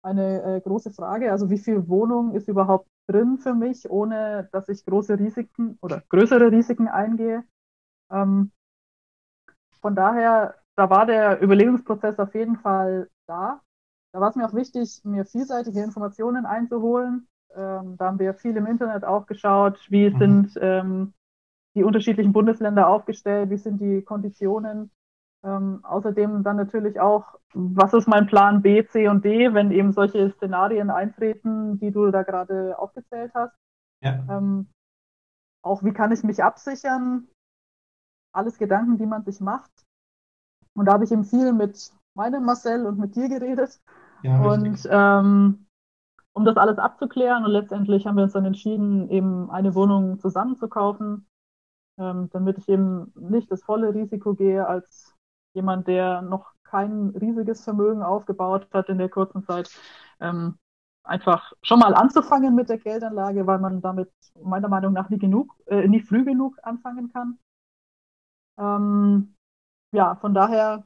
eine 0.03 0.43
äh, 0.43 0.61
große 0.61 0.91
Frage. 0.91 1.31
Also 1.31 1.51
wie 1.51 1.59
viel 1.59 1.89
Wohnung 1.89 2.35
ist 2.35 2.49
überhaupt 2.49 2.89
drin 3.07 3.39
für 3.39 3.55
mich, 3.55 3.91
ohne 3.91 4.49
dass 4.53 4.69
ich 4.69 4.85
große 4.85 5.19
Risiken 5.19 5.79
oder 5.81 6.03
größere 6.09 6.51
Risiken 6.51 6.89
eingehe. 6.89 7.45
Ähm, 8.11 8.53
von 9.81 9.95
daher, 9.95 10.55
da 10.77 10.91
war 10.91 11.07
der 11.07 11.43
Überlegungsprozess 11.43 12.19
auf 12.19 12.35
jeden 12.35 12.57
Fall 12.57 13.09
da. 13.27 13.61
Da 14.13 14.21
war 14.21 14.31
es 14.31 14.37
mir 14.37 14.47
auch 14.47 14.55
wichtig, 14.55 15.01
mir 15.05 15.25
vielseitige 15.25 15.83
Informationen 15.83 16.47
einzuholen. 16.47 17.29
Ähm, 17.55 17.97
da 17.97 18.07
haben 18.07 18.19
wir 18.19 18.35
viel 18.35 18.57
im 18.57 18.67
Internet 18.67 19.05
auch 19.05 19.27
geschaut, 19.27 19.79
wie 19.91 20.11
mhm. 20.11 20.19
sind 20.19 20.59
ähm, 20.61 21.15
die 21.75 21.85
unterschiedlichen 21.85 22.33
Bundesländer 22.33 22.89
aufgestellt, 22.89 23.51
wie 23.51 23.57
sind 23.57 23.81
die 23.81 24.03
Konditionen. 24.03 24.91
Ähm, 25.43 25.81
außerdem 25.85 26.43
dann 26.43 26.57
natürlich 26.57 27.01
auch, 27.01 27.39
was 27.55 27.95
ist 27.95 28.07
mein 28.07 28.27
Plan 28.27 28.61
B, 28.61 28.87
C 28.87 29.09
und 29.09 29.25
D, 29.25 29.55
wenn 29.55 29.71
eben 29.71 29.93
solche 29.93 30.31
Szenarien 30.31 30.91
eintreten, 30.91 31.79
die 31.79 31.91
du 31.91 32.11
da 32.11 32.23
gerade 32.23 32.79
aufgezählt 32.79 33.33
hast. 33.35 33.57
Ja. 34.03 34.25
Ähm, 34.29 34.69
auch 35.63 35.83
wie 35.83 35.93
kann 35.93 36.13
ich 36.13 36.23
mich 36.23 36.43
absichern? 36.43 37.29
Alles 38.33 38.59
Gedanken, 38.59 38.99
die 38.99 39.07
man 39.07 39.25
sich 39.25 39.41
macht. 39.41 39.71
Und 40.75 40.87
da 40.87 40.93
habe 40.93 41.05
ich 41.05 41.13
eben 41.13 41.25
viel 41.25 41.53
mit 41.53 41.91
meinem 42.15 42.45
Marcel 42.45 42.87
und 42.87 42.99
mit 42.99 43.17
dir 43.17 43.29
geredet. 43.29 43.81
Ja, 44.23 44.41
und 44.43 44.87
ähm, 44.91 45.67
um 46.33 46.45
das 46.45 46.57
alles 46.57 46.79
abzuklären 46.79 47.45
und 47.45 47.51
letztendlich 47.51 48.07
haben 48.07 48.17
wir 48.17 48.25
uns 48.25 48.35
dann 48.35 48.45
entschieden, 48.45 49.09
eben 49.11 49.51
eine 49.51 49.75
Wohnung 49.75 50.19
zusammen 50.19 50.59
zu 50.59 50.69
kaufen, 50.69 51.27
ähm, 51.99 52.29
damit 52.31 52.59
ich 52.59 52.69
eben 52.69 53.13
nicht 53.17 53.51
das 53.51 53.63
volle 53.63 53.95
Risiko 53.95 54.35
gehe 54.35 54.67
als 54.67 55.17
jemand, 55.55 55.87
der 55.89 56.23
noch 56.23 56.53
kein 56.65 57.11
riesiges 57.11 57.65
Vermögen 57.65 58.03
aufgebaut 58.03 58.69
hat 58.73 58.89
in 58.89 58.99
der 58.99 59.09
kurzen 59.09 59.43
Zeit. 59.43 59.71
Ähm, 60.21 60.59
einfach 61.03 61.53
schon 61.63 61.81
mal 61.81 61.95
anzufangen 61.95 62.55
mit 62.55 62.69
der 62.69 62.79
Geldanlage, 62.79 63.47
weil 63.47 63.59
man 63.59 63.81
damit 63.81 64.11
meiner 64.43 64.69
Meinung 64.69 64.93
nach 64.93 65.11
nie 65.11 65.19
genug, 65.19 65.55
äh, 65.67 65.89
nie 65.89 66.01
früh 66.01 66.25
genug 66.25 66.59
anfangen 66.63 67.13
kann. 67.13 67.39
Ähm, 68.59 69.35
ja, 69.93 70.15
von 70.17 70.35
daher 70.35 70.85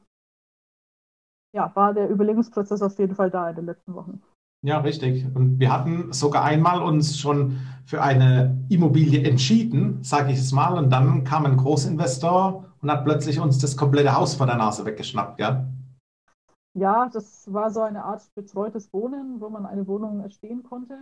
ja, 1.53 1.71
war 1.75 1.93
der 1.93 2.09
Überlegungsprozess 2.09 2.81
auf 2.81 2.97
jeden 2.99 3.15
Fall 3.15 3.31
da 3.31 3.49
in 3.49 3.55
den 3.55 3.65
letzten 3.65 3.93
Wochen. 3.93 4.21
Ja, 4.65 4.79
richtig. 4.79 5.23
Und 5.35 5.59
wir 5.59 5.71
hatten 5.71 6.11
sogar 6.11 6.43
einmal 6.43 6.81
uns 6.81 7.19
schon 7.19 7.59
für 7.85 8.01
eine 8.01 8.57
Immobilie 8.67 9.23
entschieden, 9.23 10.03
sage 10.03 10.31
ich 10.31 10.39
es 10.39 10.51
mal, 10.51 10.75
und 10.79 10.89
dann 10.89 11.23
kam 11.23 11.45
ein 11.45 11.55
Großinvestor 11.55 12.65
und 12.81 12.91
hat 12.91 13.05
plötzlich 13.05 13.39
uns 13.39 13.59
das 13.59 13.77
komplette 13.77 14.15
Haus 14.15 14.33
vor 14.33 14.47
der 14.47 14.57
Nase 14.57 14.83
weggeschnappt, 14.83 15.39
ja? 15.39 15.67
Ja, 16.75 17.07
das 17.13 17.53
war 17.53 17.69
so 17.69 17.81
eine 17.81 18.03
Art 18.03 18.23
betreutes 18.33 18.91
Wohnen, 18.91 19.39
wo 19.39 19.49
man 19.49 19.67
eine 19.67 19.85
Wohnung 19.85 20.21
erstehen 20.21 20.63
konnte. 20.63 20.97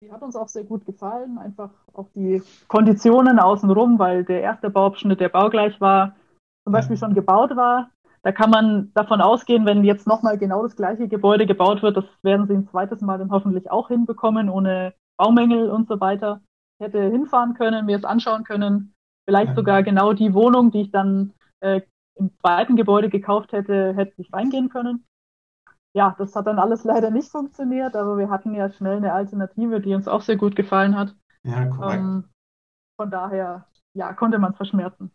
Die 0.00 0.12
hat 0.12 0.22
uns 0.22 0.36
auch 0.36 0.48
sehr 0.48 0.64
gut 0.64 0.86
gefallen, 0.86 1.38
einfach 1.38 1.70
auch 1.92 2.08
die 2.14 2.40
Konditionen 2.68 3.40
außenrum, 3.40 3.98
weil 3.98 4.24
der 4.24 4.42
erste 4.42 4.70
Bauabschnitt, 4.70 5.18
der 5.18 5.30
baugleich 5.30 5.80
war, 5.80 6.14
zum. 6.64 6.72
Beispiel 6.72 6.96
schon 6.96 7.14
gebaut 7.14 7.56
war. 7.56 7.90
Da 8.26 8.32
kann 8.32 8.50
man 8.50 8.92
davon 8.94 9.20
ausgehen, 9.20 9.66
wenn 9.66 9.84
jetzt 9.84 10.08
nochmal 10.08 10.36
genau 10.36 10.64
das 10.64 10.74
gleiche 10.74 11.06
Gebäude 11.06 11.46
gebaut 11.46 11.84
wird, 11.84 11.96
das 11.96 12.06
werden 12.22 12.48
sie 12.48 12.54
ein 12.54 12.66
zweites 12.66 13.00
Mal 13.00 13.18
dann 13.18 13.30
hoffentlich 13.30 13.70
auch 13.70 13.86
hinbekommen, 13.86 14.50
ohne 14.50 14.94
Baumängel 15.16 15.70
und 15.70 15.86
so 15.86 16.00
weiter. 16.00 16.40
Ich 16.76 16.86
hätte 16.86 17.00
hinfahren 17.04 17.54
können, 17.54 17.86
mir 17.86 17.96
es 17.96 18.04
anschauen 18.04 18.42
können, 18.42 18.96
vielleicht 19.28 19.50
ja. 19.50 19.54
sogar 19.54 19.84
genau 19.84 20.12
die 20.12 20.34
Wohnung, 20.34 20.72
die 20.72 20.80
ich 20.80 20.90
dann 20.90 21.34
äh, 21.60 21.82
im 22.16 22.36
zweiten 22.40 22.74
Gebäude 22.74 23.10
gekauft 23.10 23.52
hätte, 23.52 23.94
hätte 23.94 24.14
ich 24.16 24.32
reingehen 24.32 24.70
können. 24.70 25.06
Ja, 25.94 26.16
das 26.18 26.34
hat 26.34 26.48
dann 26.48 26.58
alles 26.58 26.82
leider 26.82 27.12
nicht 27.12 27.30
funktioniert, 27.30 27.94
aber 27.94 28.18
wir 28.18 28.28
hatten 28.28 28.56
ja 28.56 28.68
schnell 28.72 28.96
eine 28.96 29.12
Alternative, 29.12 29.80
die 29.80 29.94
uns 29.94 30.08
auch 30.08 30.22
sehr 30.22 30.36
gut 30.36 30.56
gefallen 30.56 30.98
hat. 30.98 31.14
Ja, 31.44 31.66
korrekt. 31.66 32.02
Ähm, 32.02 32.24
von 33.00 33.08
daher, 33.08 33.68
ja, 33.94 34.12
konnte 34.14 34.40
man 34.40 34.50
es 34.50 34.56
verschmerzen. 34.56 35.12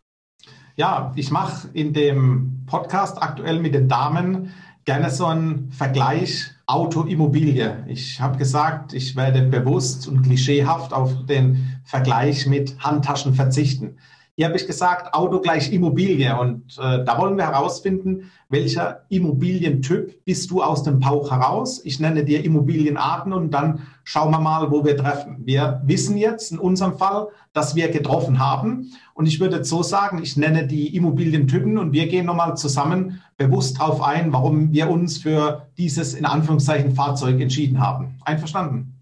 Ja, 0.76 1.12
ich 1.16 1.30
mache 1.30 1.68
in 1.74 1.92
dem 1.92 2.64
Podcast 2.66 3.20
aktuell 3.20 3.60
mit 3.60 3.74
den 3.74 3.88
Damen 3.88 4.54
gerne 4.86 5.10
so 5.10 5.26
einen 5.26 5.70
Vergleich 5.70 6.50
Auto-Immobilie. 6.66 7.84
Ich 7.88 8.20
habe 8.22 8.38
gesagt, 8.38 8.94
ich 8.94 9.14
werde 9.14 9.42
bewusst 9.42 10.08
und 10.08 10.22
klischeehaft 10.22 10.94
auf 10.94 11.26
den 11.26 11.78
Vergleich 11.84 12.46
mit 12.46 12.78
Handtaschen 12.80 13.34
verzichten. 13.34 13.98
Hier 14.42 14.48
habe 14.48 14.56
ich 14.56 14.66
gesagt, 14.66 15.14
Auto 15.14 15.38
gleich 15.38 15.72
Immobilie. 15.72 16.36
Und 16.36 16.76
äh, 16.76 17.04
da 17.04 17.16
wollen 17.16 17.36
wir 17.36 17.46
herausfinden, 17.46 18.32
welcher 18.48 19.04
Immobilientyp 19.08 20.24
bist 20.24 20.50
du 20.50 20.64
aus 20.64 20.82
dem 20.82 20.98
Bauch 20.98 21.30
heraus. 21.30 21.80
Ich 21.84 22.00
nenne 22.00 22.24
dir 22.24 22.44
Immobilienarten 22.44 23.32
und 23.32 23.54
dann 23.54 23.86
schauen 24.02 24.32
wir 24.32 24.40
mal, 24.40 24.72
wo 24.72 24.84
wir 24.84 24.96
treffen. 24.96 25.42
Wir 25.44 25.80
wissen 25.84 26.16
jetzt 26.16 26.50
in 26.50 26.58
unserem 26.58 26.98
Fall, 26.98 27.28
dass 27.52 27.76
wir 27.76 27.88
getroffen 27.92 28.40
haben. 28.40 28.90
Und 29.14 29.26
ich 29.26 29.38
würde 29.38 29.64
so 29.64 29.84
sagen, 29.84 30.20
ich 30.20 30.36
nenne 30.36 30.66
die 30.66 30.96
Immobilientypen 30.96 31.78
und 31.78 31.92
wir 31.92 32.08
gehen 32.08 32.26
nochmal 32.26 32.56
zusammen 32.56 33.22
bewusst 33.36 33.78
darauf 33.78 34.02
ein, 34.02 34.32
warum 34.32 34.72
wir 34.72 34.90
uns 34.90 35.18
für 35.18 35.68
dieses 35.78 36.14
in 36.14 36.24
Anführungszeichen 36.24 36.96
Fahrzeug 36.96 37.40
entschieden 37.40 37.78
haben. 37.78 38.16
Einverstanden? 38.24 39.01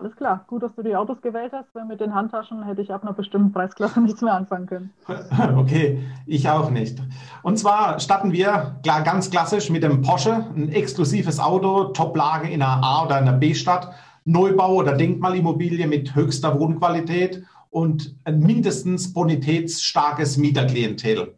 Alles 0.00 0.16
klar, 0.16 0.46
gut, 0.46 0.62
dass 0.62 0.74
du 0.74 0.82
die 0.82 0.96
Autos 0.96 1.20
gewählt 1.20 1.52
hast, 1.52 1.74
weil 1.74 1.84
mit 1.84 2.00
den 2.00 2.14
Handtaschen 2.14 2.64
hätte 2.64 2.80
ich 2.80 2.90
ab 2.90 3.02
einer 3.02 3.12
bestimmten 3.12 3.52
Preisklasse 3.52 4.00
nichts 4.00 4.22
mehr 4.22 4.34
anfangen 4.34 4.66
können. 4.66 4.90
Okay, 5.56 6.02
ich 6.26 6.48
auch 6.48 6.70
nicht. 6.70 6.98
Und 7.42 7.58
zwar 7.58 8.00
starten 8.00 8.32
wir 8.32 8.76
klar, 8.82 9.02
ganz 9.02 9.30
klassisch 9.30 9.68
mit 9.68 9.82
dem 9.82 10.00
Porsche, 10.00 10.46
ein 10.56 10.70
exklusives 10.70 11.38
Auto, 11.38 11.84
Toplage 11.92 12.48
in 12.48 12.62
einer 12.62 12.82
A- 12.82 13.04
oder 13.04 13.16
einer 13.16 13.34
B-Stadt, 13.34 13.92
Neubau 14.24 14.74
oder 14.74 14.96
Denkmalimmobilie 14.96 15.86
mit 15.86 16.14
höchster 16.14 16.58
Wohnqualität 16.58 17.44
und 17.68 18.16
ein 18.24 18.40
mindestens 18.40 19.12
bonitätsstarkes 19.12 20.38
Mieterklientel. 20.38 21.34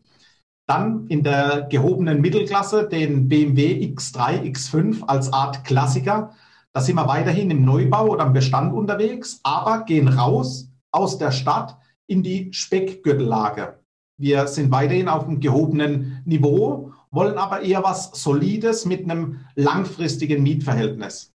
Dann 0.69 1.07
in 1.09 1.25
der 1.25 1.63
gehobenen 1.63 2.21
Mittelklasse 2.21 2.89
den 2.89 3.29
BMW 3.29 3.93
X3, 3.93 4.43
X5 4.53 5.05
als 5.07 5.33
Art 5.33 5.65
Klassiker 5.65 6.31
da 6.73 6.81
sind 6.81 6.97
wir 6.97 7.07
weiterhin 7.07 7.51
im 7.51 7.65
Neubau 7.65 8.09
oder 8.09 8.27
im 8.27 8.33
Bestand 8.33 8.73
unterwegs, 8.73 9.41
aber 9.43 9.85
gehen 9.85 10.09
raus 10.09 10.71
aus 10.91 11.19
der 11.19 11.31
Stadt 11.31 11.77
in 12.07 12.23
die 12.23 12.53
Speckgürtellage. 12.53 13.79
Wir 14.19 14.47
sind 14.47 14.71
weiterhin 14.71 15.09
auf 15.09 15.27
einem 15.27 15.41
gehobenen 15.41 16.23
Niveau, 16.25 16.93
wollen 17.11 17.39
aber 17.39 17.63
eher 17.63 17.83
was 17.83 18.11
Solides 18.13 18.87
mit 18.87 19.05
einem 19.05 19.41
langfristigen 19.55 20.43
Mietverhältnis. 20.43 21.35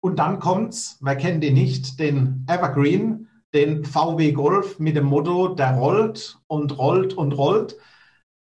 Und 0.00 0.18
dann 0.18 0.38
kommt's, 0.38 0.98
wer 1.00 1.16
kennt 1.16 1.42
den 1.42 1.54
nicht, 1.54 1.98
den 1.98 2.46
Evergreen, 2.48 3.28
den 3.52 3.84
VW 3.84 4.32
Golf 4.32 4.78
mit 4.78 4.96
dem 4.96 5.06
Motto, 5.06 5.48
der 5.48 5.76
rollt 5.76 6.38
und 6.46 6.78
rollt 6.78 7.14
und 7.14 7.32
rollt. 7.32 7.76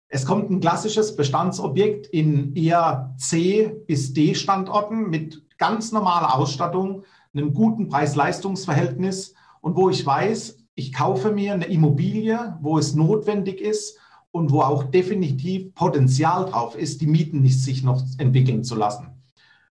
Es 0.09 0.25
kommt 0.27 0.51
ein 0.51 0.61
klassisches 0.61 1.17
Bestandsobjekt 1.17 2.07
in 2.07 2.55
eher 2.55 3.15
C 3.19 3.83
bis 3.87 4.12
D 4.12 4.35
Standorten 4.35 5.11
mit 5.11 5.43
ganz 5.62 5.92
normaler 5.92 6.35
Ausstattung, 6.35 7.05
einem 7.33 7.55
guten 7.55 7.88
Preis-Leistungs-Verhältnis 7.88 9.35
und 9.61 9.77
wo 9.77 9.90
ich 9.90 10.05
weiß, 10.05 10.59
ich 10.75 10.92
kaufe 10.92 11.31
mir 11.31 11.53
eine 11.53 11.66
Immobilie, 11.66 12.59
wo 12.61 12.79
es 12.79 12.96
notwendig 12.96 13.61
ist 13.61 13.96
und 14.33 14.51
wo 14.51 14.62
auch 14.62 14.83
definitiv 14.83 15.72
Potenzial 15.77 16.46
drauf 16.46 16.75
ist, 16.75 17.01
die 17.01 17.07
Mieten 17.07 17.42
nicht 17.42 17.62
sich 17.62 17.85
noch 17.85 18.03
entwickeln 18.18 18.64
zu 18.64 18.75
lassen. 18.75 19.07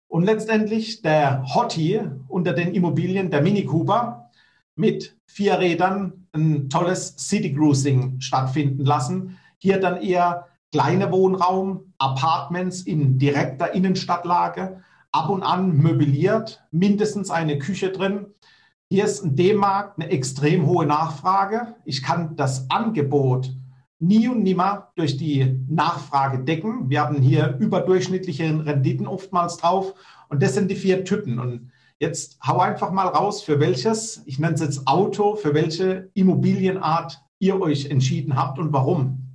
Und 0.08 0.24
letztendlich 0.24 1.00
der 1.00 1.44
Hottie 1.54 2.02
unter 2.28 2.52
den 2.52 2.74
Immobilien, 2.74 3.30
der 3.30 3.40
Mini 3.40 3.64
Cooper, 3.64 4.28
mit 4.74 5.16
vier 5.24 5.58
Rädern 5.58 6.26
ein 6.32 6.68
tolles 6.68 7.14
City 7.16 7.54
Cruising 7.54 8.20
stattfinden 8.20 8.84
lassen. 8.84 9.38
Hier 9.56 9.80
dann 9.80 10.02
eher 10.02 10.48
kleine 10.70 11.10
Wohnraum, 11.10 11.94
Apartments 11.96 12.82
in 12.82 13.18
direkter 13.18 13.72
Innenstadtlage, 13.72 14.82
ab 15.12 15.30
und 15.30 15.42
an 15.42 15.76
möbliert, 15.76 16.64
mindestens 16.70 17.30
eine 17.30 17.58
Küche 17.58 17.90
drin. 17.90 18.26
Hier 18.90 19.04
ist 19.04 19.22
in 19.22 19.36
dem 19.36 19.56
Markt 19.58 19.98
eine 19.98 20.10
extrem 20.10 20.66
hohe 20.66 20.86
Nachfrage. 20.86 21.74
Ich 21.84 22.02
kann 22.02 22.36
das 22.36 22.70
Angebot 22.70 23.54
nie 24.00 24.28
und 24.28 24.42
nimmer 24.42 24.92
durch 24.94 25.16
die 25.16 25.60
Nachfrage 25.68 26.44
decken. 26.44 26.88
Wir 26.88 27.02
haben 27.02 27.20
hier 27.20 27.56
überdurchschnittliche 27.58 28.64
Renditen 28.64 29.06
oftmals 29.06 29.56
drauf. 29.56 29.94
Und 30.28 30.42
das 30.42 30.54
sind 30.54 30.70
die 30.70 30.76
vier 30.76 31.04
Typen. 31.04 31.38
Und 31.38 31.70
jetzt 31.98 32.38
hau 32.46 32.60
einfach 32.60 32.92
mal 32.92 33.08
raus, 33.08 33.42
für 33.42 33.60
welches, 33.60 34.22
ich 34.26 34.38
nenne 34.38 34.54
es 34.54 34.60
jetzt 34.60 34.86
Auto, 34.86 35.36
für 35.36 35.54
welche 35.54 36.10
Immobilienart 36.14 37.20
ihr 37.40 37.60
euch 37.60 37.86
entschieden 37.86 38.36
habt 38.36 38.58
und 38.58 38.72
warum. 38.72 39.27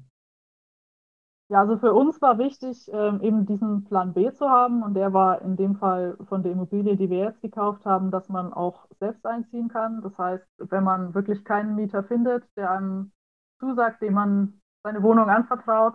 Ja, 1.54 1.60
also 1.60 1.78
für 1.78 1.94
uns 1.94 2.20
war 2.20 2.39
wichtig, 2.39 2.89
ähm, 2.92 3.22
eben 3.22 3.46
diesen 3.46 3.84
Plan 3.84 4.13
B 4.13 4.34
zu 4.34 4.50
haben. 4.50 4.82
Und 4.82 4.96
der 4.96 5.13
war 5.13 5.39
in 5.44 5.56
dem 5.56 5.76
Fall 5.76 6.18
von 6.28 6.42
der 6.42 6.52
Immobilie, 6.52 6.98
die 6.98 7.12
wir 7.12 7.20
jetzt 7.20 7.42
gekauft 7.42 7.86
haben, 7.86 8.10
dass 8.10 8.28
man 8.28 8.52
auch 8.52 8.88
selbst 9.00 9.24
einziehen 9.24 9.68
kann. 9.68 10.02
Das 10.02 10.18
heißt, 10.18 10.44
wenn 10.58 10.84
man 10.84 11.13
wirklich 11.13 11.46
keinen 11.46 11.76
Mieter 11.76 12.04
findet, 12.04 12.44
der 12.58 12.72
einem 12.72 13.12
zusagt, 13.60 14.02
dem 14.02 14.16
man 14.16 14.62
seine 14.82 15.04
Wohnung 15.04 15.30
anvertraut, 15.30 15.94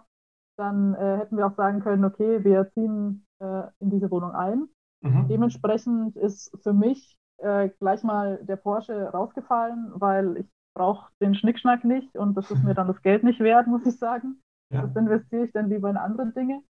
dann 0.57 0.95
äh, 0.95 1.17
hätten 1.17 1.37
wir 1.37 1.49
auch 1.49 1.57
sagen 1.57 1.81
können, 1.81 2.05
okay, 2.05 2.45
wir 2.45 2.71
ziehen 2.71 3.27
äh, 3.41 3.63
in 3.81 3.91
diese 3.91 4.13
Wohnung 4.13 4.37
ein. 4.37 4.69
Mhm. 5.01 5.27
Dementsprechend 5.27 6.15
ist 6.15 6.57
für 6.63 6.73
mich 6.73 7.19
äh, 7.39 7.71
gleich 7.81 8.05
mal 8.05 8.39
der 8.45 8.57
Porsche 8.57 9.11
rausgefallen, 9.11 9.91
weil 9.95 10.37
ich 10.37 10.47
brauche 10.77 11.11
den 11.21 11.35
Schnickschnack 11.35 11.83
nicht 11.83 12.17
und 12.17 12.37
das 12.37 12.49
ist 12.53 12.63
mir 12.63 12.75
dann 12.75 12.87
das 12.87 13.03
Geld 13.03 13.25
nicht 13.25 13.41
wert, 13.41 13.67
muss 13.67 13.85
ich 13.87 13.99
sagen. 13.99 14.41
Ja. 14.71 14.83
Das 14.83 14.97
investiere 14.97 15.45
ich 15.45 15.53
dann 15.53 15.69
lieber 15.69 15.91
in 15.91 15.97
andere 15.97 16.33
Dinge. 16.33 16.63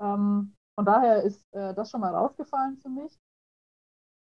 Ähm, 0.00 0.54
von 0.74 0.84
daher 0.84 1.22
ist 1.22 1.44
äh, 1.52 1.74
das 1.74 1.90
schon 1.90 2.00
mal 2.00 2.14
rausgefallen 2.14 2.78
für 2.78 2.88
mich. 2.88 3.18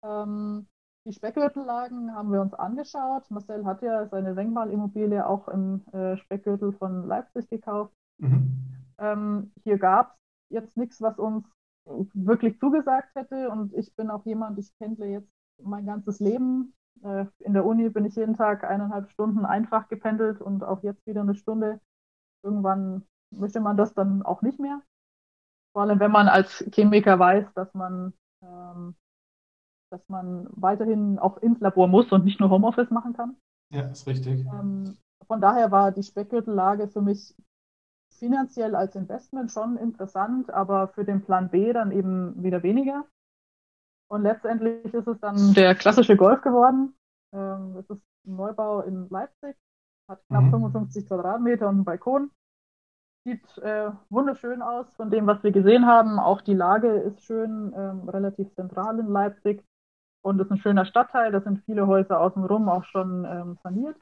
Ähm, 0.02 0.66
die 1.06 1.12
Speckgürtellagen 1.12 2.14
haben 2.14 2.32
wir 2.32 2.40
uns 2.40 2.54
angeschaut. 2.54 3.30
Marcel 3.30 3.64
hat 3.64 3.82
ja 3.82 4.06
seine 4.08 4.34
Senkmalimmobilie 4.34 5.26
auch 5.26 5.48
im 5.48 5.86
äh, 5.92 6.16
Speckgürtel 6.16 6.72
von 6.72 7.06
Leipzig 7.06 7.48
gekauft. 7.48 7.94
Mhm. 8.18 8.64
Ähm, 8.98 9.52
hier 9.64 9.78
gab 9.78 10.12
es 10.14 10.16
jetzt 10.50 10.76
nichts, 10.76 11.00
was 11.00 11.18
uns 11.18 11.46
wirklich 12.14 12.58
zugesagt 12.58 13.14
hätte. 13.14 13.50
Und 13.50 13.74
ich 13.74 13.94
bin 13.96 14.10
auch 14.10 14.24
jemand, 14.24 14.58
ich 14.58 14.74
pendle 14.78 15.06
jetzt 15.06 15.30
mein 15.62 15.86
ganzes 15.86 16.20
Leben. 16.20 16.74
Äh, 17.02 17.26
in 17.40 17.52
der 17.52 17.66
Uni 17.66 17.88
bin 17.90 18.04
ich 18.04 18.16
jeden 18.16 18.36
Tag 18.36 18.64
eineinhalb 18.64 19.10
Stunden 19.10 19.44
einfach 19.44 19.88
gependelt 19.88 20.40
und 20.40 20.64
auch 20.64 20.82
jetzt 20.82 21.06
wieder 21.06 21.20
eine 21.20 21.34
Stunde. 21.34 21.80
Irgendwann 22.44 23.02
möchte 23.30 23.60
man 23.60 23.76
das 23.76 23.94
dann 23.94 24.22
auch 24.22 24.42
nicht 24.42 24.60
mehr. 24.60 24.80
Vor 25.72 25.82
allem, 25.82 25.98
wenn 25.98 26.12
man 26.12 26.28
als 26.28 26.64
Chemiker 26.72 27.18
weiß, 27.18 27.46
dass 27.54 27.74
man 27.74 28.12
ähm, 28.42 28.94
dass 29.94 30.08
man 30.08 30.48
weiterhin 30.50 31.20
auch 31.20 31.38
ins 31.38 31.60
Labor 31.60 31.86
muss 31.86 32.10
und 32.10 32.24
nicht 32.24 32.40
nur 32.40 32.50
Homeoffice 32.50 32.90
machen 32.90 33.12
kann. 33.12 33.36
Ja, 33.70 33.82
ist 33.82 34.06
richtig. 34.06 34.44
Ähm, 34.46 34.96
von 35.26 35.40
daher 35.40 35.70
war 35.70 35.92
die 35.92 36.02
Speckgürtellage 36.02 36.88
für 36.88 37.00
mich 37.00 37.34
finanziell 38.10 38.74
als 38.74 38.96
Investment 38.96 39.52
schon 39.52 39.76
interessant, 39.76 40.52
aber 40.52 40.88
für 40.88 41.04
den 41.04 41.22
Plan 41.22 41.48
B 41.48 41.72
dann 41.72 41.92
eben 41.92 42.42
wieder 42.42 42.62
weniger. 42.62 43.04
Und 44.08 44.22
letztendlich 44.22 44.92
ist 44.92 45.06
es 45.06 45.18
dann 45.20 45.54
der 45.54 45.74
klassische 45.74 46.16
Golf 46.16 46.42
geworden. 46.42 46.94
Ähm, 47.32 47.76
es 47.78 47.88
ist 47.88 48.02
ein 48.26 48.36
Neubau 48.36 48.80
in 48.82 49.08
Leipzig, 49.10 49.56
hat 50.08 50.24
knapp 50.28 50.44
mhm. 50.44 50.50
55 50.50 51.06
Quadratmeter 51.06 51.68
und 51.68 51.76
einen 51.76 51.84
Balkon. 51.84 52.30
Sieht 53.26 53.58
äh, 53.58 53.90
wunderschön 54.10 54.60
aus 54.60 54.94
von 54.96 55.10
dem, 55.10 55.26
was 55.26 55.42
wir 55.42 55.50
gesehen 55.50 55.86
haben. 55.86 56.18
Auch 56.18 56.42
die 56.42 56.54
Lage 56.54 56.88
ist 56.88 57.22
schön, 57.22 57.72
ähm, 57.74 58.08
relativ 58.08 58.54
zentral 58.54 58.98
in 58.98 59.08
Leipzig. 59.08 59.64
Und 60.22 60.40
es 60.40 60.46
ist 60.46 60.52
ein 60.52 60.58
schöner 60.58 60.84
Stadtteil, 60.86 61.32
da 61.32 61.40
sind 61.40 61.64
viele 61.64 61.86
Häuser 61.86 62.20
außenrum 62.20 62.68
auch 62.68 62.84
schon 62.84 63.24
ähm, 63.24 63.58
saniert. 63.62 63.96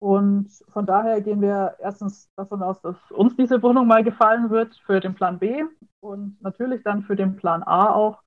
Und 0.00 0.48
von 0.68 0.86
daher 0.86 1.20
gehen 1.22 1.40
wir 1.40 1.76
erstens 1.80 2.30
davon 2.36 2.62
aus, 2.62 2.80
dass 2.82 2.96
uns 3.10 3.34
diese 3.34 3.60
Wohnung 3.62 3.88
mal 3.88 4.04
gefallen 4.04 4.50
wird 4.50 4.76
für 4.86 5.00
den 5.00 5.14
Plan 5.14 5.40
B 5.40 5.64
und 6.00 6.40
natürlich 6.40 6.84
dann 6.84 7.02
für 7.02 7.16
den 7.16 7.34
Plan 7.34 7.64
A 7.64 7.92
auch, 7.92 8.22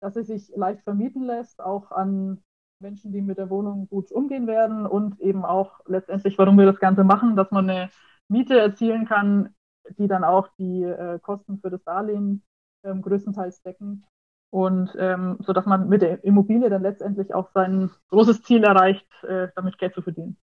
dass 0.00 0.14
sie 0.14 0.22
sich 0.22 0.54
leicht 0.54 0.82
vermieten 0.82 1.22
lässt, 1.22 1.62
auch 1.62 1.90
an 1.92 2.42
Menschen, 2.84 3.12
die 3.12 3.22
mit 3.22 3.38
der 3.38 3.48
Wohnung 3.48 3.88
gut 3.88 4.12
umgehen 4.12 4.46
werden 4.46 4.86
und 4.86 5.18
eben 5.18 5.44
auch 5.44 5.80
letztendlich, 5.86 6.36
warum 6.36 6.58
wir 6.58 6.66
das 6.66 6.78
Ganze 6.78 7.02
machen, 7.02 7.34
dass 7.34 7.50
man 7.50 7.68
eine 7.68 7.88
Miete 8.28 8.60
erzielen 8.60 9.06
kann, 9.06 9.54
die 9.98 10.06
dann 10.06 10.22
auch 10.22 10.48
die 10.58 10.82
äh, 10.82 11.18
Kosten 11.18 11.58
für 11.60 11.70
das 11.70 11.82
Darlehen 11.82 12.42
ähm, 12.84 13.00
größtenteils 13.00 13.62
decken 13.62 14.04
und 14.50 14.94
ähm, 14.98 15.38
so 15.40 15.54
dass 15.54 15.64
man 15.64 15.88
mit 15.88 16.02
der 16.02 16.22
Immobilie 16.24 16.68
dann 16.68 16.82
letztendlich 16.82 17.34
auch 17.34 17.50
sein 17.54 17.90
großes 18.08 18.42
Ziel 18.42 18.62
erreicht, 18.64 19.08
äh, 19.24 19.48
damit 19.56 19.78
Geld 19.78 19.94
zu 19.94 20.02
verdienen. 20.02 20.36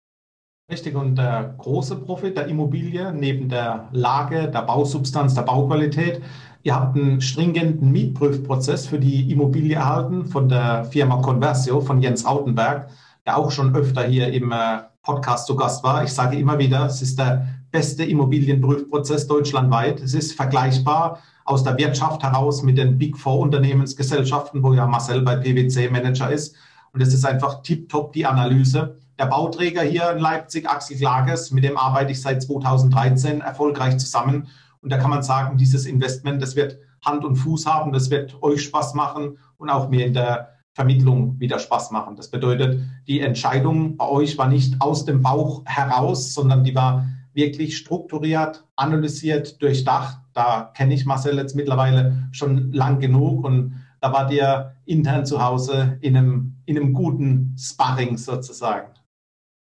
Richtig, 0.70 0.96
und 0.96 1.16
der 1.16 1.56
große 1.58 1.96
Profit 1.96 2.38
der 2.38 2.46
Immobilie 2.46 3.12
neben 3.12 3.50
der 3.50 3.90
Lage, 3.92 4.50
der 4.50 4.62
Bausubstanz, 4.62 5.34
der 5.34 5.42
Bauqualität, 5.42 6.22
ihr 6.62 6.76
habt 6.76 6.96
einen 6.96 7.22
stringenten 7.22 7.92
Mietprüfprozess 7.92 8.86
für 8.86 9.00
die 9.00 9.32
Immobilie 9.32 9.76
erhalten 9.76 10.28
von 10.28 10.48
der 10.48 10.86
Firma 10.86 11.24
Conversio 11.24 11.82
von 11.82 12.04
Jens 12.04 12.24
Rautenberg, 12.24 12.88
der 13.26 13.38
auch 13.38 13.50
schon 13.50 13.76
öfter 13.76 14.04
hier 14.04 14.32
im 14.32 14.52
äh, 14.52 14.82
Podcast 15.02 15.48
zu 15.48 15.56
Gast 15.56 15.84
war. 15.84 16.04
Ich 16.04 16.14
sage 16.14 16.38
immer 16.38 16.60
wieder, 16.60 16.86
es 16.86 17.02
ist 17.02 17.18
der 17.18 17.48
beste 17.72 18.04
Immobilienprüfprozess 18.04 19.26
deutschlandweit. 19.26 20.00
Es 20.02 20.14
ist 20.14 20.34
vergleichbar 20.34 21.20
aus 21.46 21.64
der 21.64 21.80
Wirtschaft 21.80 22.22
heraus 22.22 22.62
mit 22.62 22.78
den 22.78 23.00
Big 23.00 23.18
Four 23.18 23.40
Unternehmensgesellschaften, 23.40 24.62
wo 24.62 24.74
ja 24.74 24.86
Marcel 24.86 25.24
bei 25.24 25.36
PwC 25.36 25.90
Manager 25.90 26.30
ist. 26.32 26.56
Und 26.94 27.02
es 27.02 27.12
ist 27.12 27.26
einfach 27.26 27.64
tiptop 27.64 28.14
die 28.14 28.28
Analyse. 28.28 28.99
Der 29.20 29.26
Bauträger 29.26 29.82
hier 29.82 30.12
in 30.12 30.20
Leipzig, 30.20 30.70
Axel 30.70 30.96
Klages, 30.96 31.52
mit 31.52 31.66
dem 31.66 31.76
arbeite 31.76 32.14
ich 32.14 32.22
seit 32.22 32.42
2013 32.42 33.42
erfolgreich 33.42 33.98
zusammen. 33.98 34.48
Und 34.82 34.94
da 34.94 34.98
kann 34.98 35.10
man 35.10 35.24
sagen, 35.24 35.58
dieses 35.58 35.86
Investment, 35.86 36.42
das 36.42 36.56
wird 36.56 36.78
Hand 37.06 37.26
und 37.26 37.36
Fuß 37.36 37.66
haben, 37.66 37.92
das 37.92 38.10
wird 38.10 38.42
euch 38.42 38.64
Spaß 38.64 38.94
machen 38.94 39.38
und 39.58 39.70
auch 39.70 39.90
mir 39.90 40.06
in 40.06 40.14
der 40.14 40.54
Vermittlung 40.72 41.38
wieder 41.38 41.60
Spaß 41.60 41.92
machen. 41.92 42.16
Das 42.16 42.32
bedeutet, 42.32 42.80
die 43.08 43.20
Entscheidung 43.20 43.98
bei 43.98 44.08
euch 44.08 44.38
war 44.38 44.48
nicht 44.48 44.80
aus 44.80 45.04
dem 45.04 45.22
Bauch 45.22 45.64
heraus, 45.66 46.34
sondern 46.34 46.64
die 46.64 46.74
war 46.74 47.06
wirklich 47.34 47.76
strukturiert, 47.76 48.64
analysiert, 48.78 49.62
durchdacht. 49.62 50.18
Da 50.32 50.72
kenne 50.74 50.94
ich 50.94 51.06
Marcel 51.06 51.36
jetzt 51.36 51.58
mittlerweile 51.58 52.30
schon 52.32 52.72
lang 52.72 53.02
genug 53.02 53.44
und 53.44 53.82
da 54.00 54.14
war 54.14 54.28
dir 54.28 54.76
intern 54.86 55.26
zu 55.26 55.44
Hause 55.44 55.98
in 56.00 56.16
einem, 56.16 56.56
in 56.66 56.78
einem 56.78 56.94
guten 56.94 57.54
Sparring 57.60 58.18
sozusagen. 58.18 58.94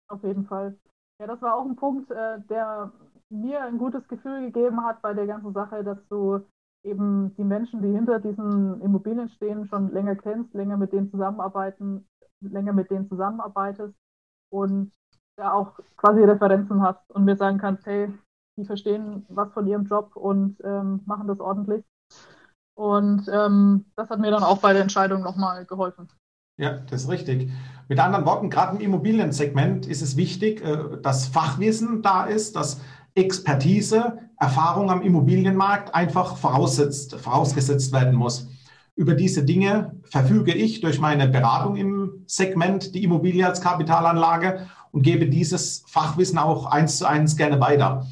Auf 0.09 0.23
jeden 0.23 0.47
Fall. 0.47 0.77
Ja, 1.21 1.27
das 1.27 1.43
war 1.43 1.57
auch 1.57 1.65
ein 1.67 1.77
Punkt, 1.77 2.11
äh, 2.11 2.41
der 2.49 2.93
mir 3.31 3.63
ein 3.63 3.79
gutes 3.79 4.07
Gefühl 4.09 4.41
gegeben 4.47 4.85
hat 4.85 5.03
bei 5.03 5.13
der 5.15 5.27
ganzen 5.27 5.53
Sache, 5.53 5.85
dass 5.85 5.99
du 6.09 6.41
eben 6.85 7.35
die 7.37 7.45
Menschen, 7.45 7.83
die 7.83 7.93
hinter 7.93 8.21
diesen 8.21 8.81
Immobilien 8.81 9.29
stehen, 9.29 9.67
schon 9.67 9.93
länger 9.93 10.17
kennst, 10.17 10.55
länger 10.55 10.77
mit 10.77 10.93
denen 10.93 11.11
zusammenarbeiten, 11.11 12.07
länger 12.41 12.73
mit 12.73 12.91
denen 12.91 13.09
zusammenarbeitest 13.09 13.95
und 14.51 14.93
da 15.37 15.53
auch 15.53 15.79
quasi 15.97 16.23
Referenzen 16.23 16.83
hast 16.83 17.11
und 17.11 17.25
mir 17.25 17.37
sagen 17.37 17.59
kannst, 17.59 17.87
hey, 17.87 18.13
die 18.57 18.65
verstehen 18.65 19.27
was 19.29 19.53
von 19.53 19.67
ihrem 19.67 19.85
Job 19.85 20.17
und 20.17 20.59
ähm, 20.65 21.03
machen 21.05 21.29
das 21.29 21.41
ordentlich. 21.41 21.85
Und 22.75 23.29
ähm, 23.29 23.87
das 23.97 24.09
hat 24.09 24.21
mir 24.21 24.31
dann 24.31 24.45
auch 24.45 24.59
bei 24.59 24.73
der 24.73 24.83
Entscheidung 24.83 25.23
nochmal 25.23 25.65
geholfen. 25.67 26.09
Ja, 26.59 26.81
das 26.91 27.03
ist 27.05 27.09
richtig. 27.09 27.51
Mit 27.89 28.01
anderen 28.01 28.27
Worten, 28.27 28.51
gerade 28.51 28.77
im 28.77 28.83
Immobiliensegment 28.83 29.87
ist 29.87 30.03
es 30.03 30.17
wichtig, 30.17 30.61
äh, 30.63 31.01
dass 31.01 31.27
Fachwissen 31.29 32.03
da 32.03 32.25
ist, 32.25 32.57
dass 32.57 32.81
Expertise, 33.15 34.19
Erfahrung 34.39 34.91
am 34.91 35.03
Immobilienmarkt 35.03 35.95
einfach 35.95 36.37
voraussetzt, 36.37 37.15
vorausgesetzt 37.15 37.93
werden 37.93 38.15
muss. 38.15 38.49
Über 38.97 39.15
diese 39.15 39.45
Dinge 39.45 39.93
verfüge 40.05 40.53
ich 40.53 40.81
durch 40.81 41.01
meine 41.01 41.29
Beratung 41.29 41.77
im 41.77 42.25
Segment 42.27 42.95
die 42.95 43.05
Immobilie 43.05 43.47
als 43.47 43.61
Kapitalanlage 43.61 44.67
und 44.91 45.03
gebe 45.03 45.29
dieses 45.29 45.85
Fachwissen 45.87 46.39
auch 46.39 46.67
eins 46.67 46.99
zu 46.99 47.07
eins 47.07 47.37
gerne 47.37 47.61
weiter. 47.61 48.07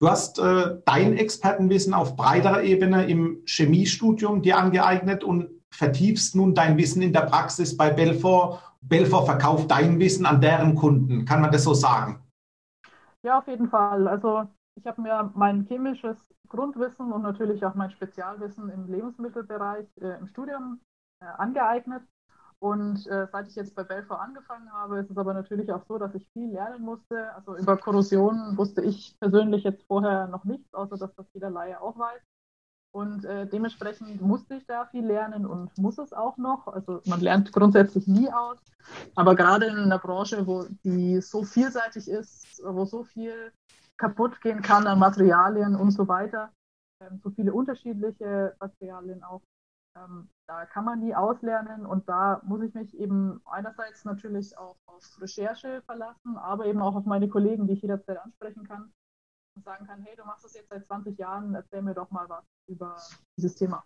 Du 0.00 0.08
hast 0.08 0.40
äh, 0.40 0.78
dein 0.84 1.16
Expertenwissen 1.16 1.94
auf 1.94 2.16
breiterer 2.16 2.64
Ebene 2.64 3.06
im 3.06 3.38
Chemiestudium 3.46 4.42
dir 4.42 4.58
angeeignet 4.58 5.22
und 5.22 5.48
vertiefst 5.72 6.36
nun 6.36 6.54
dein 6.54 6.76
Wissen 6.76 7.02
in 7.02 7.12
der 7.12 7.22
Praxis 7.22 7.76
bei 7.76 7.90
Belfor. 7.90 8.62
Belfor 8.82 9.24
verkauft 9.24 9.70
dein 9.70 9.98
Wissen 9.98 10.26
an 10.26 10.40
deren 10.40 10.74
Kunden. 10.74 11.24
Kann 11.24 11.40
man 11.40 11.50
das 11.50 11.64
so 11.64 11.74
sagen? 11.74 12.20
Ja, 13.22 13.38
auf 13.38 13.46
jeden 13.46 13.68
Fall. 13.68 14.08
Also 14.08 14.48
ich 14.76 14.86
habe 14.86 15.00
mir 15.00 15.30
mein 15.34 15.66
chemisches 15.66 16.16
Grundwissen 16.48 17.12
und 17.12 17.22
natürlich 17.22 17.64
auch 17.64 17.74
mein 17.74 17.90
Spezialwissen 17.90 18.68
im 18.68 18.86
Lebensmittelbereich 18.86 19.86
äh, 20.00 20.18
im 20.18 20.26
Studium 20.26 20.80
äh, 21.20 21.26
angeeignet. 21.38 22.02
Und 22.58 23.06
äh, 23.08 23.26
seit 23.32 23.48
ich 23.48 23.56
jetzt 23.56 23.74
bei 23.74 23.82
Belfor 23.82 24.20
angefangen 24.20 24.72
habe, 24.72 25.00
ist 25.00 25.10
es 25.10 25.16
aber 25.16 25.34
natürlich 25.34 25.72
auch 25.72 25.84
so, 25.88 25.98
dass 25.98 26.14
ich 26.14 26.28
viel 26.32 26.52
lernen 26.52 26.84
musste. 26.84 27.34
Also 27.34 27.56
über 27.56 27.76
Korrosion 27.76 28.56
wusste 28.56 28.82
ich 28.82 29.18
persönlich 29.18 29.64
jetzt 29.64 29.82
vorher 29.88 30.28
noch 30.28 30.44
nichts, 30.44 30.72
außer 30.72 30.96
dass 30.96 31.12
das 31.16 31.26
jeder 31.32 31.50
Laie 31.50 31.80
auch 31.80 31.98
weiß. 31.98 32.22
Und 32.94 33.24
äh, 33.24 33.46
dementsprechend 33.46 34.20
musste 34.20 34.56
ich 34.56 34.66
da 34.66 34.84
viel 34.84 35.06
lernen 35.06 35.46
und 35.46 35.76
muss 35.78 35.96
es 35.96 36.12
auch 36.12 36.36
noch. 36.36 36.68
Also 36.68 37.00
man 37.06 37.20
lernt 37.20 37.50
grundsätzlich 37.50 38.06
nie 38.06 38.30
aus. 38.30 38.58
Aber 39.14 39.34
gerade 39.34 39.66
in 39.66 39.78
einer 39.78 39.98
Branche, 39.98 40.46
wo 40.46 40.66
die 40.84 41.22
so 41.22 41.42
vielseitig 41.42 42.06
ist, 42.06 42.62
wo 42.62 42.84
so 42.84 43.04
viel 43.04 43.52
kaputt 43.96 44.40
gehen 44.42 44.60
kann 44.60 44.86
an 44.86 44.98
Materialien 44.98 45.74
und 45.74 45.92
so 45.92 46.06
weiter. 46.06 46.52
Ähm, 47.00 47.18
so 47.22 47.30
viele 47.30 47.54
unterschiedliche 47.54 48.54
Materialien 48.60 49.22
auch. 49.22 49.40
Ähm, 49.96 50.28
da 50.46 50.66
kann 50.66 50.84
man 50.84 51.00
nie 51.00 51.14
auslernen 51.14 51.86
und 51.86 52.08
da 52.08 52.42
muss 52.44 52.62
ich 52.62 52.74
mich 52.74 52.94
eben 52.98 53.40
einerseits 53.46 54.04
natürlich 54.04 54.56
auch 54.58 54.76
auf 54.86 55.02
Recherche 55.20 55.82
verlassen, 55.86 56.36
aber 56.36 56.66
eben 56.66 56.82
auch 56.82 56.94
auf 56.94 57.04
meine 57.04 57.28
Kollegen, 57.28 57.66
die 57.66 57.74
ich 57.74 57.82
jederzeit 57.82 58.18
ansprechen 58.18 58.66
kann 58.66 58.92
und 59.54 59.64
sagen 59.64 59.86
kann, 59.86 60.02
hey, 60.02 60.16
du 60.16 60.24
machst 60.24 60.44
das 60.44 60.54
jetzt 60.54 60.68
seit 60.70 60.86
20 60.86 61.18
Jahren, 61.18 61.54
erzähl 61.54 61.82
mir 61.82 61.94
doch 61.94 62.10
mal 62.10 62.28
was 62.28 62.44
über 62.66 62.96
dieses 63.36 63.54
Thema. 63.54 63.84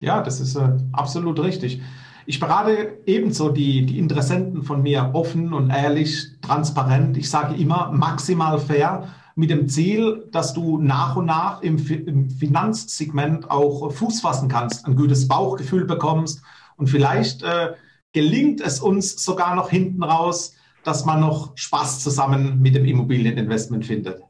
Ja, 0.00 0.22
das 0.22 0.40
ist 0.40 0.56
äh, 0.56 0.78
absolut 0.92 1.40
richtig. 1.40 1.82
Ich 2.26 2.40
berate 2.40 2.98
ebenso 3.06 3.50
die, 3.50 3.84
die 3.86 3.98
Interessenten 3.98 4.62
von 4.62 4.82
mir 4.82 5.10
offen 5.14 5.52
und 5.52 5.70
ehrlich, 5.70 6.38
transparent. 6.40 7.16
Ich 7.16 7.28
sage 7.28 7.54
immer 7.56 7.90
maximal 7.92 8.58
fair 8.58 9.08
mit 9.34 9.50
dem 9.50 9.68
Ziel, 9.68 10.28
dass 10.30 10.52
du 10.52 10.78
nach 10.78 11.16
und 11.16 11.26
nach 11.26 11.62
im, 11.62 11.78
im 11.88 12.30
Finanzsegment 12.30 13.50
auch 13.50 13.90
Fuß 13.90 14.20
fassen 14.20 14.48
kannst, 14.48 14.86
ein 14.86 14.96
gutes 14.96 15.28
Bauchgefühl 15.28 15.84
bekommst 15.84 16.42
und 16.76 16.88
vielleicht 16.88 17.42
äh, 17.42 17.74
gelingt 18.12 18.60
es 18.60 18.80
uns 18.80 19.22
sogar 19.22 19.54
noch 19.54 19.70
hinten 19.70 20.02
raus, 20.02 20.54
dass 20.84 21.04
man 21.04 21.20
noch 21.20 21.56
Spaß 21.56 22.00
zusammen 22.00 22.60
mit 22.60 22.74
dem 22.74 22.84
Immobilieninvestment 22.84 23.86
findet. 23.86 24.22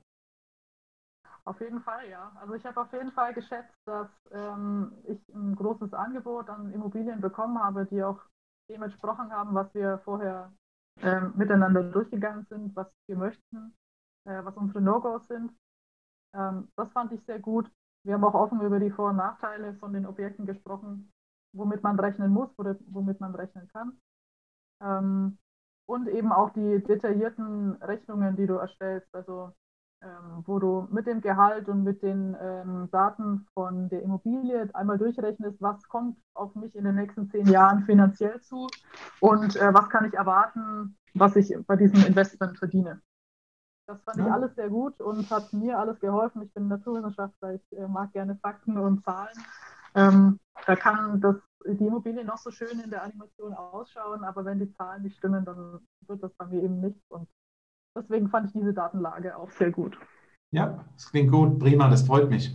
Auf 1.44 1.60
jeden 1.60 1.80
Fall, 1.82 2.08
ja. 2.08 2.32
Also 2.40 2.54
ich 2.54 2.64
habe 2.66 2.80
auf 2.80 2.92
jeden 2.92 3.12
Fall 3.12 3.34
geschätzt, 3.34 3.74
dass 3.86 4.08
ähm, 4.32 4.92
ich 5.04 5.18
ein 5.34 5.56
großes 5.56 5.94
Angebot 5.94 6.48
an 6.50 6.72
Immobilien 6.72 7.20
bekommen 7.20 7.58
habe, 7.62 7.86
die 7.86 8.02
auch 8.02 8.20
dem 8.68 8.82
entsprochen 8.82 9.32
haben, 9.32 9.54
was 9.54 9.72
wir 9.74 9.98
vorher 10.04 10.52
ähm, 11.02 11.32
miteinander 11.36 11.82
durchgegangen 11.82 12.46
sind, 12.50 12.76
was 12.76 12.88
wir 13.08 13.16
möchten 13.16 13.74
äh, 14.26 14.44
was 14.44 14.56
unsere 14.56 14.80
No-Gos 14.82 15.26
sind. 15.28 15.52
Ähm, 16.34 16.68
das 16.76 16.90
fand 16.92 17.12
ich 17.12 17.24
sehr 17.26 17.40
gut. 17.40 17.70
Wir 18.04 18.14
haben 18.14 18.24
auch 18.24 18.34
offen 18.34 18.60
über 18.62 18.80
die 18.80 18.90
Vor- 18.90 19.10
und 19.10 19.16
Nachteile 19.16 19.74
von 19.74 19.92
den 19.92 20.06
Objekten 20.06 20.46
gesprochen, 20.46 21.12
womit 21.54 21.82
man 21.82 21.98
rechnen 22.00 22.32
muss 22.32 22.50
oder 22.58 22.76
womit 22.88 23.20
man 23.20 23.34
rechnen 23.34 23.68
kann. 23.68 23.98
Ähm, 24.82 25.38
und 25.86 26.08
eben 26.08 26.32
auch 26.32 26.50
die 26.52 26.82
detaillierten 26.84 27.74
Rechnungen, 27.82 28.36
die 28.36 28.46
du 28.46 28.54
erstellst, 28.54 29.14
also 29.14 29.52
ähm, 30.02 30.42
wo 30.46 30.58
du 30.58 30.88
mit 30.90 31.06
dem 31.06 31.20
Gehalt 31.20 31.68
und 31.68 31.84
mit 31.84 32.02
den 32.02 32.36
ähm, 32.40 32.88
Daten 32.90 33.46
von 33.52 33.88
der 33.90 34.02
Immobilie 34.02 34.68
einmal 34.74 34.96
durchrechnest, 34.96 35.60
was 35.60 35.86
kommt 35.88 36.18
auf 36.34 36.54
mich 36.54 36.74
in 36.74 36.84
den 36.84 36.94
nächsten 36.94 37.28
zehn 37.28 37.46
Jahren 37.46 37.84
finanziell 37.84 38.40
zu 38.40 38.68
und 39.20 39.56
äh, 39.56 39.74
was 39.74 39.90
kann 39.90 40.06
ich 40.06 40.14
erwarten, 40.14 40.96
was 41.14 41.36
ich 41.36 41.54
bei 41.66 41.76
diesem 41.76 42.04
Investment 42.06 42.58
verdiene. 42.58 43.02
Das 43.86 44.00
fand 44.02 44.18
ja. 44.18 44.26
ich 44.26 44.32
alles 44.32 44.54
sehr 44.54 44.70
gut 44.70 45.00
und 45.00 45.28
hat 45.30 45.52
mir 45.52 45.78
alles 45.78 45.98
geholfen. 46.00 46.42
Ich 46.42 46.54
bin 46.54 46.68
Naturwissenschaftler, 46.68 47.54
ich 47.54 47.72
äh, 47.72 47.88
mag 47.88 48.12
gerne 48.12 48.36
Fakten 48.36 48.78
und 48.78 49.04
Zahlen. 49.04 49.36
Ähm, 49.94 50.38
da 50.64 50.76
kann 50.76 51.20
das, 51.20 51.36
die 51.66 51.86
Immobilie 51.86 52.24
noch 52.24 52.38
so 52.38 52.50
schön 52.50 52.78
in 52.78 52.90
der 52.90 53.02
Animation 53.02 53.52
ausschauen, 53.52 54.24
aber 54.24 54.44
wenn 54.44 54.60
die 54.60 54.72
Zahlen 54.72 55.02
nicht 55.02 55.18
stimmen, 55.18 55.44
dann 55.44 55.80
wird 56.06 56.22
das 56.22 56.32
bei 56.34 56.46
mir 56.46 56.62
eben 56.62 56.80
nichts. 56.80 57.02
Und 57.10 57.28
deswegen 57.96 58.28
fand 58.28 58.46
ich 58.46 58.52
diese 58.52 58.72
Datenlage 58.72 59.36
auch 59.36 59.50
sehr 59.50 59.70
gut. 59.70 59.98
Ja, 60.52 60.84
das 60.94 61.10
klingt 61.10 61.30
gut, 61.30 61.58
prima, 61.58 61.88
das 61.88 62.02
freut 62.02 62.28
mich. 62.28 62.54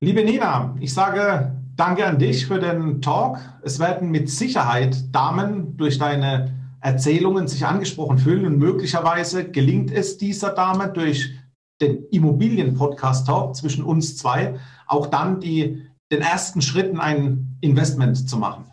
Liebe 0.00 0.24
Nina, 0.24 0.76
ich 0.78 0.94
sage 0.94 1.56
danke 1.74 2.06
an 2.06 2.18
dich 2.18 2.46
für 2.46 2.60
den 2.60 3.02
Talk. 3.02 3.38
Es 3.62 3.80
werden 3.80 4.10
mit 4.10 4.30
Sicherheit 4.30 5.14
Damen 5.14 5.76
durch 5.76 5.98
deine 5.98 6.54
Erzählungen 6.80 7.48
sich 7.48 7.66
angesprochen 7.66 8.18
fühlen 8.18 8.46
und 8.46 8.58
möglicherweise 8.58 9.50
gelingt 9.50 9.90
es 9.90 10.16
dieser 10.16 10.50
Dame 10.50 10.88
durch 10.88 11.36
den 11.80 12.06
Immobilien-Podcast-Talk 12.10 13.56
zwischen 13.56 13.84
uns 13.84 14.16
zwei 14.16 14.58
auch 14.86 15.06
dann 15.06 15.40
die, 15.40 15.88
den 16.12 16.22
ersten 16.22 16.62
Schritt 16.62 16.86
in 16.86 17.00
ein 17.00 17.58
Investment 17.60 18.28
zu 18.28 18.38
machen. 18.38 18.70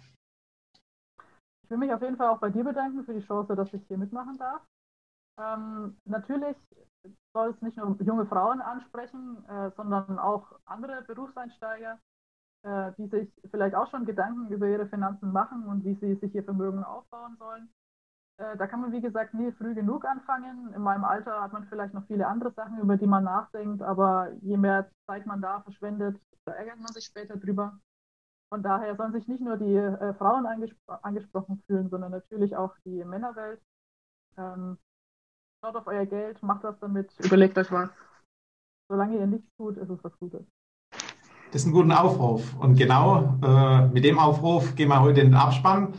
Ich 1.64 1.72
will 1.72 1.78
mich 1.78 1.92
auf 1.92 2.02
jeden 2.02 2.16
Fall 2.16 2.30
auch 2.30 2.40
bei 2.40 2.52
dir 2.52 2.64
bedanken 2.64 3.04
für 3.04 3.14
die 3.14 3.26
Chance, 3.26 3.56
dass 3.56 3.74
ich 3.74 3.82
hier 3.88 3.98
mitmachen 3.98 4.38
darf. 4.38 4.62
Ähm, 5.38 5.98
natürlich 6.06 6.56
soll 7.34 7.50
es 7.52 7.62
nicht 7.62 7.78
nur 7.78 7.96
junge 8.02 8.26
Frauen 8.26 8.62
ansprechen, 8.62 9.44
äh, 9.48 9.72
sondern 9.76 10.18
auch 10.20 10.60
andere 10.66 11.02
Berufseinsteiger, 11.04 12.00
äh, 12.64 12.92
die 12.98 13.08
sich 13.08 13.30
vielleicht 13.52 13.76
auch 13.76 13.90
schon 13.92 14.06
Gedanken 14.06 14.52
über 14.52 14.68
ihre 14.68 14.88
Finanzen 14.88 15.32
machen 15.32 15.66
und 15.66 15.84
wie 15.84 15.96
sie 15.96 16.16
sich 16.16 16.34
ihr 16.34 16.44
Vermögen 16.44 16.84
aufbauen 16.84 17.36
sollen. 17.38 17.70
Äh, 18.38 18.58
da 18.58 18.68
kann 18.68 18.82
man, 18.82 18.92
wie 18.92 19.02
gesagt, 19.02 19.34
nie 19.34 19.52
früh 19.54 19.74
genug 19.76 20.06
anfangen. 20.06 20.74
In 20.74 20.82
meinem 20.82 21.04
Alter 21.04 21.42
hat 21.42 21.54
man 21.54 21.66
vielleicht 21.68 21.94
noch 21.94 22.06
viele 22.08 22.28
andere 22.28 22.52
Sachen, 22.52 22.80
über 22.80 22.98
die 22.98 23.08
man 23.08 23.24
nachdenkt, 23.24 23.82
aber 23.82 24.32
je 24.42 24.58
mehr 24.58 24.90
Zeit 25.08 25.26
man 25.26 25.42
da 25.42 25.62
verschwendet, 25.62 26.20
da 26.46 26.54
ärgert 26.54 26.80
man 26.80 26.94
sich 26.94 27.06
später 27.06 27.38
drüber. 27.38 27.80
Von 28.50 28.62
daher 28.64 28.96
sollen 28.96 29.14
sich 29.14 29.28
nicht 29.28 29.42
nur 29.42 29.58
die 29.58 29.76
äh, 29.76 30.14
Frauen 30.16 30.46
angespro 30.46 30.94
angesprochen 31.02 31.64
fühlen, 31.66 31.90
sondern 31.90 32.12
natürlich 32.12 32.56
auch 32.56 32.76
die 32.86 33.04
Männerwelt. 33.04 33.62
Ähm, 34.38 34.78
schaut 35.66 35.76
auf 35.76 35.88
euer 35.88 36.06
Geld, 36.06 36.42
macht 36.44 36.64
was 36.64 36.80
damit, 36.80 37.12
überlegt 37.24 37.58
euch 37.58 37.72
was. 37.72 37.90
Solange 38.88 39.18
ihr 39.18 39.26
nichts 39.26 39.50
tut, 39.58 39.78
ist 39.78 39.90
es 39.90 40.04
was 40.04 40.18
Gutes. 40.20 40.46
Das 41.52 41.62
ist 41.62 41.66
ein 41.66 41.72
guter 41.72 42.04
Aufruf. 42.04 42.56
Und 42.60 42.76
genau 42.76 43.40
äh, 43.44 43.88
mit 43.88 44.04
dem 44.04 44.20
Aufruf 44.20 44.76
gehen 44.76 44.90
wir 44.90 45.02
heute 45.02 45.22
in 45.22 45.28
den 45.28 45.36
Abspann. 45.36 45.94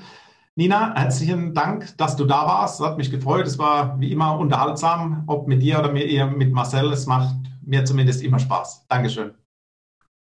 Nina, 0.54 0.94
herzlichen 0.94 1.52
Dank, 1.52 1.96
dass 1.98 2.16
du 2.16 2.24
da 2.24 2.46
warst. 2.46 2.80
Es 2.80 2.86
hat 2.86 2.96
mich 2.96 3.10
gefreut. 3.10 3.46
Es 3.46 3.58
war 3.58 3.98
wie 3.98 4.12
immer 4.12 4.38
unterhaltsam, 4.38 5.24
ob 5.26 5.48
mit 5.48 5.62
dir 5.62 5.80
oder 5.80 5.90
mit 5.90 6.52
Marcel. 6.52 6.92
Es 6.92 7.06
macht 7.06 7.34
mir 7.62 7.84
zumindest 7.84 8.22
immer 8.22 8.38
Spaß. 8.38 8.86
Dankeschön. 8.86 9.34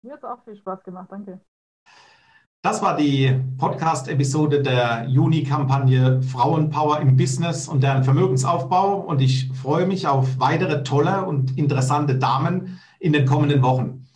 Mir 0.03 0.13
hat 0.13 0.19
es 0.19 0.25
auch 0.25 0.45
viel 0.45 0.57
Spaß 0.57 0.83
gemacht. 0.85 1.09
Danke. 1.11 1.41
Das 2.65 2.81
war 2.81 2.97
die 2.97 3.31
Podcast-Episode 3.59 4.63
der 4.63 5.05
Juni-Kampagne 5.07 6.23
Frauenpower 6.23 6.99
im 7.01 7.15
Business 7.15 7.69
und 7.69 7.83
deren 7.83 8.05
Vermögensaufbau. 8.05 9.01
Und 9.01 9.21
ich 9.21 9.51
freue 9.53 9.87
mich 9.87 10.07
auf 10.07 10.39
weitere 10.39 10.83
tolle 10.83 11.27
und 11.27 11.59
interessante 11.59 12.15
Damen 12.15 12.81
in 13.01 13.13
den 13.13 13.27
kommenden 13.27 13.61
Wochen. 13.61 14.07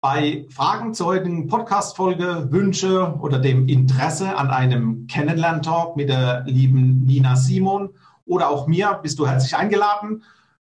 Bei 0.00 0.46
Fragen 0.48 0.94
zur 0.94 1.08
heutigen 1.08 1.48
Podcast-Folge, 1.48 2.50
Wünsche 2.50 3.14
oder 3.20 3.38
dem 3.38 3.68
Interesse 3.68 4.38
an 4.38 4.48
einem 4.48 5.06
Kennenlern-Talk 5.06 5.94
mit 5.98 6.08
der 6.08 6.44
lieben 6.46 7.04
Nina 7.04 7.36
Simon 7.36 7.90
oder 8.24 8.48
auch 8.48 8.66
mir 8.66 8.98
bist 9.02 9.18
du 9.18 9.26
herzlich 9.26 9.54
eingeladen. 9.54 10.22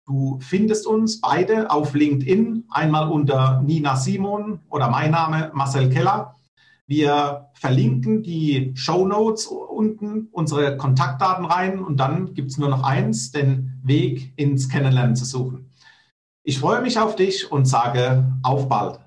Du 0.07 0.39
findest 0.41 0.87
uns 0.87 1.21
beide 1.21 1.69
auf 1.69 1.93
LinkedIn, 1.93 2.63
einmal 2.71 3.11
unter 3.11 3.61
Nina 3.61 3.95
Simon 3.95 4.59
oder 4.71 4.89
mein 4.89 5.11
Name 5.11 5.51
Marcel 5.53 5.87
Keller. 5.89 6.33
Wir 6.87 7.49
verlinken 7.53 8.23
die 8.23 8.71
Show 8.75 9.05
Notes 9.05 9.45
unten, 9.47 10.29
unsere 10.31 10.77
Kontaktdaten 10.77 11.45
rein 11.45 11.83
und 11.83 11.97
dann 11.97 12.33
gibt 12.33 12.51
es 12.51 12.57
nur 12.57 12.69
noch 12.69 12.83
eins, 12.83 13.31
den 13.31 13.79
Weg 13.83 14.31
ins 14.37 14.69
Kennenlernen 14.69 15.17
zu 15.17 15.25
suchen. 15.25 15.69
Ich 16.43 16.59
freue 16.59 16.81
mich 16.81 16.97
auf 16.97 17.17
dich 17.17 17.51
und 17.51 17.65
sage 17.65 18.33
auf 18.41 18.69
bald. 18.69 19.01